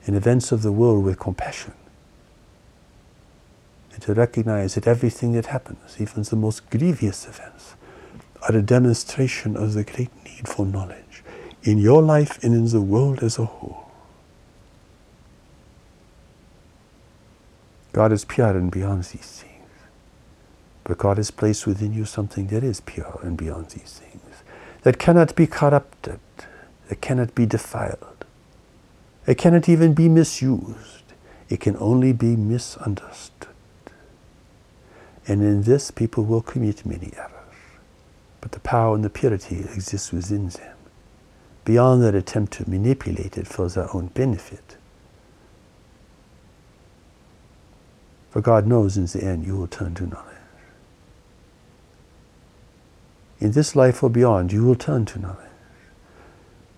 and 0.05 0.15
events 0.15 0.51
of 0.51 0.63
the 0.63 0.71
world 0.71 1.05
with 1.05 1.19
compassion, 1.19 1.73
and 3.93 4.01
to 4.01 4.13
recognize 4.13 4.75
that 4.75 4.87
everything 4.87 5.31
that 5.33 5.45
happens, 5.45 5.95
even 5.99 6.23
the 6.23 6.35
most 6.35 6.69
grievous 6.69 7.25
events, 7.25 7.75
are 8.41 8.57
a 8.57 8.61
demonstration 8.61 9.55
of 9.55 9.73
the 9.73 9.83
great 9.83 10.09
need 10.25 10.47
for 10.47 10.65
knowledge 10.65 11.23
in 11.61 11.77
your 11.77 12.01
life 12.01 12.43
and 12.43 12.53
in 12.53 12.67
the 12.67 12.81
world 12.81 13.23
as 13.23 13.37
a 13.37 13.45
whole. 13.45 13.89
God 17.93 18.11
is 18.11 18.25
pure 18.25 18.57
and 18.57 18.71
beyond 18.71 19.03
these 19.03 19.43
things. 19.43 19.53
But 20.83 20.97
God 20.97 21.17
has 21.17 21.31
placed 21.31 21.65
within 21.65 21.93
you 21.93 22.05
something 22.05 22.47
that 22.47 22.63
is 22.63 22.81
pure 22.81 23.19
and 23.23 23.37
beyond 23.37 23.69
these 23.69 24.01
things, 24.01 24.43
that 24.81 24.99
cannot 24.99 25.35
be 25.35 25.47
corrupted, 25.47 26.19
it 26.89 27.01
cannot 27.01 27.33
be 27.35 27.45
defiled. 27.45 28.25
It 29.25 29.37
cannot 29.37 29.69
even 29.69 29.93
be 29.93 30.09
misused. 30.09 31.03
It 31.49 31.59
can 31.59 31.77
only 31.77 32.13
be 32.13 32.35
misunderstood. 32.35 33.49
And 35.25 35.41
in 35.41 35.63
this, 35.63 35.91
people 35.91 36.25
will 36.25 36.41
commit 36.41 36.85
many 36.85 37.13
errors. 37.15 37.29
But 38.41 38.51
the 38.51 38.59
power 38.59 38.95
and 38.95 39.03
the 39.03 39.09
purity 39.09 39.59
exists 39.59 40.11
within 40.11 40.49
them, 40.49 40.75
beyond 41.63 42.03
their 42.03 42.15
attempt 42.15 42.53
to 42.53 42.69
manipulate 42.69 43.37
it 43.37 43.47
for 43.47 43.69
their 43.69 43.93
own 43.95 44.07
benefit. 44.07 44.75
For 48.31 48.41
God 48.41 48.67
knows 48.67 48.97
in 48.97 49.05
the 49.05 49.23
end 49.23 49.45
you 49.45 49.55
will 49.55 49.67
turn 49.67 49.93
to 49.95 50.07
knowledge. 50.07 50.27
In 53.39 53.51
this 53.51 53.75
life 53.75 54.03
or 54.03 54.09
beyond, 54.09 54.51
you 54.51 54.65
will 54.65 54.75
turn 54.75 55.05
to 55.05 55.19
knowledge 55.19 55.52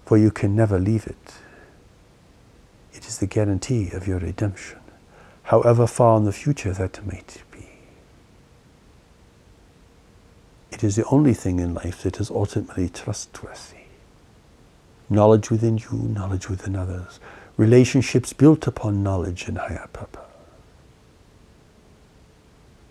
for 0.06 0.18
you 0.18 0.32
can 0.32 0.56
never 0.56 0.80
leave 0.80 1.08
it. 1.08 1.34
It 2.94 3.08
is 3.08 3.18
the 3.18 3.28
guarantee 3.28 3.90
of 3.92 4.08
your 4.08 4.20
redemption, 4.20 4.80
however 5.44 5.88
far 5.88 6.18
in 6.18 6.26
the 6.26 6.32
future 6.32 6.74
that 6.74 7.06
might 7.06 7.42
be. 7.52 7.68
It 10.72 10.84
is 10.84 10.96
the 10.96 11.06
only 11.06 11.34
thing 11.34 11.60
in 11.60 11.74
life 11.74 12.04
that 12.04 12.20
is 12.20 12.30
ultimately 12.30 12.88
trustworthy. 12.90 13.86
Knowledge 15.10 15.50
within 15.50 15.78
you, 15.78 15.98
knowledge 15.98 16.50
within 16.50 16.76
others, 16.76 17.20
relationships 17.58 18.34
built 18.34 18.68
upon 18.68 19.04
knowledge 19.04 19.48
and 19.48 19.58
higher 19.58 19.88
purpose. 19.92 20.22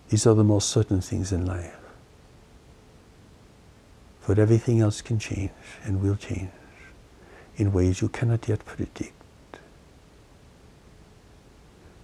These 0.09 0.27
are 0.27 0.35
the 0.35 0.43
most 0.43 0.69
certain 0.69 1.01
things 1.01 1.31
in 1.31 1.45
life. 1.45 1.75
For 4.21 4.39
everything 4.39 4.79
else 4.79 5.01
can 5.01 5.19
change 5.19 5.51
and 5.83 6.01
will 6.01 6.15
change 6.15 6.49
in 7.57 7.71
ways 7.71 8.01
you 8.01 8.09
cannot 8.09 8.47
yet 8.47 8.65
predict. 8.65 9.13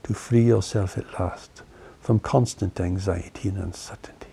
To 0.04 0.14
free 0.14 0.44
yourself 0.44 0.98
at 0.98 1.20
last 1.20 1.62
from 2.00 2.20
constant 2.20 2.80
anxiety 2.80 3.50
and 3.50 3.58
uncertainty. 3.58 4.28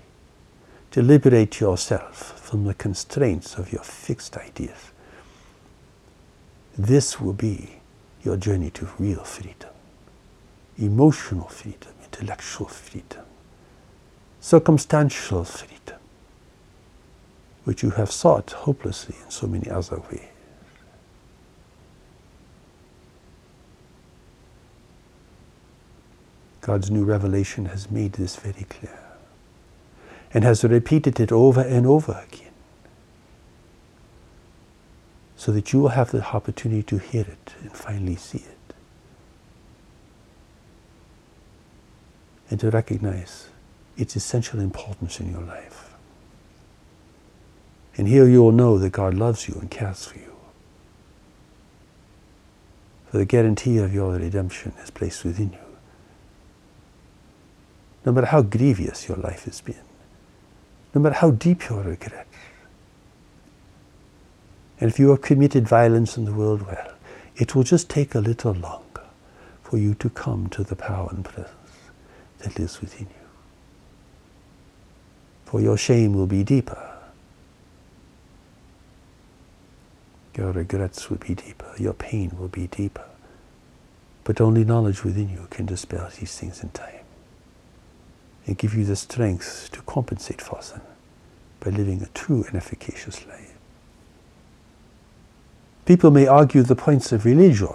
To 0.92 1.02
liberate 1.02 1.60
yourself 1.60 2.40
from 2.40 2.64
the 2.64 2.74
constraints 2.74 3.56
of 3.56 3.72
your 3.72 3.82
fixed 3.82 4.36
ideas. 4.36 4.92
This 6.76 7.20
will 7.20 7.34
be 7.34 7.80
your 8.22 8.36
journey 8.36 8.70
to 8.70 8.88
real 8.98 9.24
freedom. 9.24 9.70
Emotional 10.78 11.48
freedom, 11.48 11.92
intellectual 12.04 12.68
freedom, 12.68 13.24
circumstantial 14.40 15.44
freedom, 15.44 15.98
which 17.64 17.82
you 17.82 17.90
have 17.90 18.10
sought 18.10 18.52
hopelessly 18.52 19.16
in 19.24 19.30
so 19.30 19.46
many 19.46 19.68
other 19.68 20.00
ways. 20.10 20.22
God's 26.68 26.90
new 26.90 27.02
revelation 27.02 27.64
has 27.64 27.90
made 27.90 28.12
this 28.12 28.36
very 28.36 28.64
clear 28.64 28.98
and 30.34 30.44
has 30.44 30.62
repeated 30.62 31.18
it 31.18 31.32
over 31.32 31.62
and 31.62 31.86
over 31.86 32.22
again 32.30 32.52
so 35.34 35.50
that 35.50 35.72
you 35.72 35.80
will 35.80 35.88
have 35.88 36.10
the 36.10 36.22
opportunity 36.22 36.82
to 36.82 36.98
hear 36.98 37.22
it 37.22 37.54
and 37.62 37.72
finally 37.72 38.16
see 38.16 38.40
it. 38.40 38.74
And 42.50 42.60
to 42.60 42.70
recognize 42.70 43.48
its 43.96 44.14
essential 44.14 44.60
importance 44.60 45.20
in 45.20 45.32
your 45.32 45.40
life. 45.40 45.94
And 47.96 48.06
here 48.06 48.28
you 48.28 48.42
will 48.42 48.52
know 48.52 48.76
that 48.76 48.90
God 48.90 49.14
loves 49.14 49.48
you 49.48 49.54
and 49.54 49.70
cares 49.70 50.04
for 50.04 50.18
you. 50.18 50.36
For 53.10 53.16
the 53.16 53.24
guarantee 53.24 53.78
of 53.78 53.94
your 53.94 54.16
redemption 54.16 54.74
is 54.82 54.90
placed 54.90 55.24
within 55.24 55.52
you 55.54 55.67
no 58.08 58.12
matter 58.12 58.28
how 58.28 58.40
grievous 58.40 59.06
your 59.06 59.18
life 59.18 59.44
has 59.44 59.60
been, 59.60 59.84
no 60.94 61.00
matter 61.02 61.16
how 61.16 61.30
deep 61.30 61.68
your 61.68 61.82
regret. 61.82 62.26
And 64.80 64.90
if 64.90 64.98
you 64.98 65.10
have 65.10 65.20
committed 65.20 65.68
violence 65.68 66.16
in 66.16 66.24
the 66.24 66.32
world, 66.32 66.62
well, 66.62 66.94
it 67.36 67.54
will 67.54 67.64
just 67.64 67.90
take 67.90 68.14
a 68.14 68.20
little 68.20 68.54
longer 68.54 69.02
for 69.62 69.76
you 69.76 69.92
to 69.96 70.08
come 70.08 70.48
to 70.48 70.64
the 70.64 70.74
power 70.74 71.10
and 71.10 71.22
presence 71.22 71.52
that 72.38 72.58
lives 72.58 72.80
within 72.80 73.08
you. 73.08 73.26
For 75.44 75.60
your 75.60 75.76
shame 75.76 76.14
will 76.14 76.26
be 76.26 76.42
deeper. 76.42 76.90
Your 80.34 80.52
regrets 80.52 81.10
will 81.10 81.18
be 81.18 81.34
deeper. 81.34 81.74
Your 81.76 81.92
pain 81.92 82.32
will 82.38 82.48
be 82.48 82.68
deeper. 82.68 83.04
But 84.24 84.40
only 84.40 84.64
knowledge 84.64 85.04
within 85.04 85.28
you 85.28 85.46
can 85.50 85.66
dispel 85.66 86.08
these 86.18 86.38
things 86.38 86.62
in 86.62 86.70
time 86.70 87.04
and 88.48 88.56
give 88.58 88.74
you 88.74 88.84
the 88.84 88.96
strength 88.96 89.68
to 89.72 89.82
compensate 89.82 90.40
for 90.40 90.60
them 90.62 90.80
by 91.60 91.70
living 91.70 92.02
a 92.02 92.06
true 92.06 92.44
and 92.48 92.56
efficacious 92.56 93.26
life. 93.26 93.54
People 95.84 96.10
may 96.10 96.26
argue 96.26 96.62
the 96.62 96.74
points 96.74 97.12
of 97.12 97.24
religion. 97.24 97.74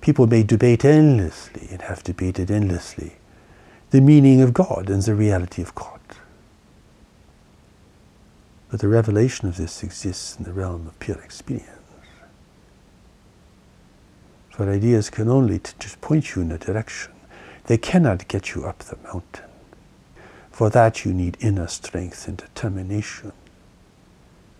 People 0.00 0.26
may 0.26 0.42
debate 0.42 0.84
endlessly 0.84 1.68
and 1.70 1.82
have 1.82 2.04
debated 2.04 2.50
endlessly 2.50 3.14
the 3.90 4.00
meaning 4.02 4.42
of 4.42 4.52
God 4.52 4.90
and 4.90 5.02
the 5.02 5.14
reality 5.14 5.62
of 5.62 5.74
God. 5.74 6.00
But 8.70 8.80
the 8.80 8.88
revelation 8.88 9.48
of 9.48 9.56
this 9.56 9.82
exists 9.82 10.36
in 10.36 10.44
the 10.44 10.52
realm 10.52 10.86
of 10.86 10.98
pure 10.98 11.18
experience. 11.20 11.70
For 14.50 14.70
ideas 14.70 15.08
can 15.08 15.28
only 15.28 15.60
just 15.78 16.00
point 16.02 16.34
you 16.34 16.42
in 16.42 16.52
a 16.52 16.58
direction. 16.58 17.12
They 17.64 17.78
cannot 17.78 18.28
get 18.28 18.54
you 18.54 18.66
up 18.66 18.80
the 18.80 18.98
mountain. 19.04 19.47
For 20.58 20.70
that 20.70 21.04
you 21.04 21.14
need 21.14 21.36
inner 21.38 21.68
strength 21.68 22.26
and 22.26 22.36
determination, 22.36 23.30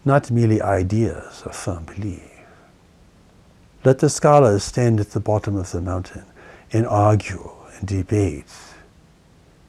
not 0.04 0.30
merely 0.30 0.62
ideas 0.62 1.42
or 1.44 1.52
firm 1.52 1.86
belief. 1.86 2.22
Let 3.82 3.98
the 3.98 4.08
scholars 4.08 4.62
stand 4.62 5.00
at 5.00 5.10
the 5.10 5.18
bottom 5.18 5.56
of 5.56 5.72
the 5.72 5.80
mountain 5.80 6.24
and 6.72 6.86
argue 6.86 7.50
and 7.76 7.88
debate 7.88 8.46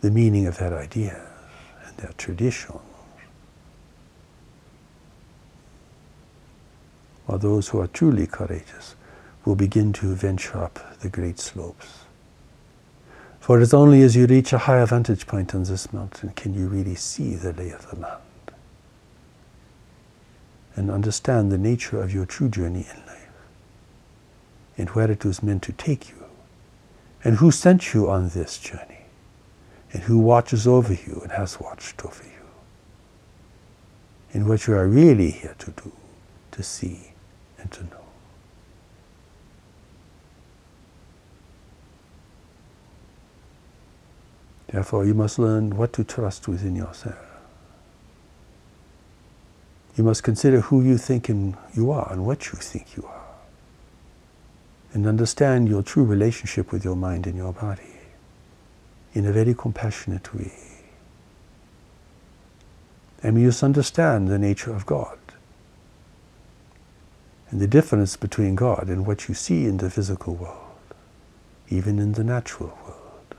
the 0.02 0.12
meaning 0.12 0.46
of 0.46 0.60
their 0.60 0.78
ideas 0.78 1.18
and 1.88 1.98
their 1.98 2.14
traditions. 2.16 2.78
While 7.26 7.40
those 7.40 7.70
who 7.70 7.80
are 7.80 7.88
truly 7.88 8.28
courageous 8.28 8.96
will 9.46 9.56
begin 9.56 9.94
to 9.94 10.14
venture 10.14 10.60
up 10.64 11.00
the 11.00 11.10
great 11.10 11.40
slopes. 11.40 11.99
For 13.50 13.58
it 13.58 13.64
is 13.64 13.74
only 13.74 14.04
as 14.04 14.16
you 14.16 14.28
reach 14.28 14.54
a 14.54 14.60
higher 14.60 14.86
vantage 14.86 15.26
point 15.26 15.56
on 15.56 15.64
this 15.64 15.92
mountain 15.92 16.30
can 16.36 16.54
you 16.54 16.68
really 16.68 16.94
see 16.94 17.34
the 17.34 17.52
lay 17.52 17.72
of 17.72 17.90
the 17.90 17.96
land 17.96 18.22
and 20.76 20.92
understand 20.92 21.52
the 21.52 21.58
nature 21.58 22.00
of 22.00 22.14
your 22.14 22.28
true 22.28 22.48
journey 22.48 22.86
in 22.88 23.06
life 23.08 23.32
and 24.78 24.88
where 24.92 25.10
it 25.10 25.26
was 25.26 25.42
meant 25.42 25.64
to 25.64 25.72
take 25.72 26.10
you 26.10 26.26
and 27.24 27.38
who 27.38 27.50
sent 27.50 27.92
you 27.92 28.08
on 28.08 28.30
this 28.30 28.60
journey 28.60 29.06
and 29.94 30.04
who 30.04 30.20
watches 30.20 30.68
over 30.68 30.94
you 30.94 31.20
and 31.24 31.32
has 31.32 31.60
watched 31.60 32.06
over 32.06 32.24
you, 32.24 32.46
and 34.32 34.48
what 34.48 34.68
you 34.68 34.76
are 34.76 34.88
really 34.88 35.32
here 35.32 35.56
to 35.58 35.72
do, 35.72 35.92
to 36.52 36.62
see 36.62 37.14
and 37.58 37.72
to 37.72 37.84
know. 37.86 38.09
Therefore, 44.72 45.06
you 45.06 45.16
must 45.16 45.40
learn 45.40 45.76
what 45.76 45.94
to 45.94 46.04
trust 46.04 46.48
within 46.48 46.76
yourself. 46.76 47.18
You 49.96 50.04
must 50.04 50.24
consider 50.24 50.62
who 50.62 50.84
you 50.84 50.98
think 50.98 51.28
you 51.28 51.92
are 51.92 52.08
and 52.12 52.26
what 52.26 52.52
you 52.52 52.60
think 52.60 52.96
you 52.96 53.04
are. 53.06 53.26
And 54.94 55.06
understand 55.08 55.68
your 55.68 55.84
true 55.84 56.04
relationship 56.06 56.72
with 56.72 56.86
your 56.86 56.96
mind 56.96 57.28
and 57.28 57.36
your 57.36 57.54
body 57.54 58.00
in 59.14 59.26
a 59.26 59.32
very 59.32 59.54
compassionate 59.54 60.34
way. 60.34 60.54
And 63.22 63.36
we 63.36 63.46
must 63.46 63.64
understand 63.64 64.30
the 64.30 64.40
nature 64.40 64.74
of 64.74 64.86
God 64.86 65.18
and 67.50 67.60
the 67.60 67.68
difference 67.68 68.16
between 68.16 68.56
God 68.56 68.88
and 68.88 69.06
what 69.06 69.28
you 69.28 69.34
see 69.34 69.66
in 69.66 69.78
the 69.78 69.90
physical 69.90 70.36
world, 70.36 70.76
even 71.70 72.00
in 72.00 72.14
the 72.14 72.24
natural 72.24 72.78
world. 72.86 73.36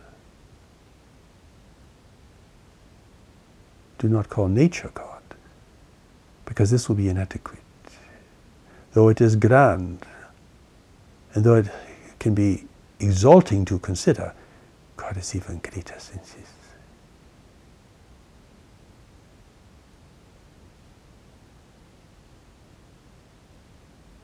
Do 4.01 4.09
not 4.09 4.31
call 4.31 4.49
nature 4.49 4.91
God, 4.95 5.21
because 6.47 6.71
this 6.71 6.89
will 6.89 6.97
be 6.97 7.11
inadequate. 7.11 7.61
Though 8.95 9.11
it 9.11 9.21
is 9.21 9.37
grand, 9.37 10.07
and 11.35 11.45
though 11.45 11.57
it 11.57 11.69
can 12.19 12.35
be 12.35 12.65
exalting 12.99 13.67
to 13.67 13.79
consider, 13.79 14.33
God 14.97 15.19
is 15.19 15.37
even 15.37 15.59
greater 15.59 15.99
since 15.99 16.33
this. 16.33 16.49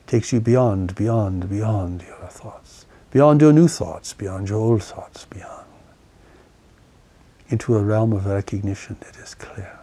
Takes 0.07 0.33
you 0.33 0.39
beyond, 0.39 0.95
beyond, 0.95 1.51
beyond 1.51 2.01
your 2.01 2.27
thoughts, 2.29 2.87
beyond 3.11 3.41
your 3.41 3.53
new 3.53 3.67
thoughts, 3.67 4.11
beyond 4.13 4.49
your 4.49 4.57
old 4.57 4.81
thoughts, 4.81 5.25
beyond 5.25 5.66
into 7.49 7.75
a 7.75 7.81
realm 7.81 8.13
of 8.13 8.25
recognition 8.25 8.97
that 9.01 9.15
is 9.17 9.33
clear 9.35 9.79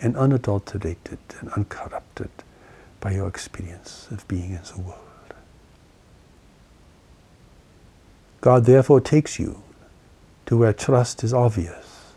and 0.00 0.16
unadulterated 0.16 1.18
and 1.40 1.50
uncorrupted 1.50 2.30
by 3.00 3.12
your 3.12 3.28
experience 3.28 4.08
of 4.10 4.26
being 4.28 4.52
in 4.52 4.60
the 4.74 4.80
world. 4.80 4.98
God 8.40 8.64
therefore 8.64 9.00
takes 9.00 9.38
you 9.38 9.62
to 10.46 10.56
where 10.56 10.72
trust 10.72 11.22
is 11.22 11.32
obvious 11.32 12.12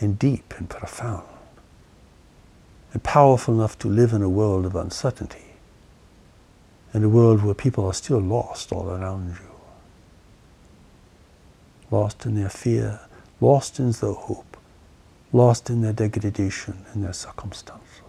and 0.00 0.18
deep 0.18 0.54
and 0.56 0.68
profound 0.68 1.26
and 2.92 3.02
powerful 3.02 3.54
enough 3.54 3.78
to 3.78 3.88
live 3.88 4.12
in 4.12 4.22
a 4.22 4.28
world 4.28 4.66
of 4.66 4.74
uncertainty, 4.74 5.54
in 6.92 7.04
a 7.04 7.08
world 7.08 7.42
where 7.42 7.54
people 7.54 7.86
are 7.86 7.94
still 7.94 8.18
lost 8.18 8.72
all 8.72 8.90
around 8.90 9.28
you. 9.28 9.50
Lost 11.90 12.24
in 12.26 12.34
their 12.34 12.48
fear, 12.48 13.00
lost 13.40 13.78
in 13.78 13.90
their 13.92 14.12
hope, 14.12 14.56
lost 15.32 15.70
in 15.70 15.80
their 15.80 15.92
degradation 15.92 16.84
and 16.92 17.04
their 17.04 17.12
circumstances. 17.12 18.02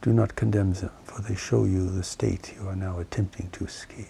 Do 0.00 0.12
not 0.12 0.34
condemn 0.34 0.72
them, 0.72 0.90
for 1.04 1.22
they 1.22 1.36
show 1.36 1.64
you 1.64 1.88
the 1.88 2.02
state 2.02 2.54
you 2.56 2.68
are 2.68 2.76
now 2.76 2.98
attempting 2.98 3.50
to 3.50 3.64
escape. 3.64 4.08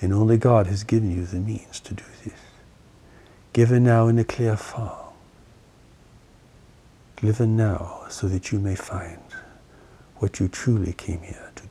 And 0.00 0.12
only 0.12 0.36
God 0.36 0.66
has 0.68 0.84
given 0.84 1.10
you 1.10 1.24
the 1.24 1.40
means 1.40 1.80
to 1.80 1.94
do 1.94 2.04
this. 2.24 2.34
Given 3.52 3.84
now 3.84 4.08
in 4.08 4.18
a 4.18 4.24
clear 4.24 4.56
form. 4.56 4.90
Given 7.16 7.56
now 7.56 8.04
so 8.08 8.28
that 8.28 8.52
you 8.52 8.60
may 8.60 8.74
find 8.74 9.18
what 10.16 10.38
you 10.38 10.48
truly 10.48 10.92
came 10.92 11.22
here 11.22 11.50
to. 11.56 11.63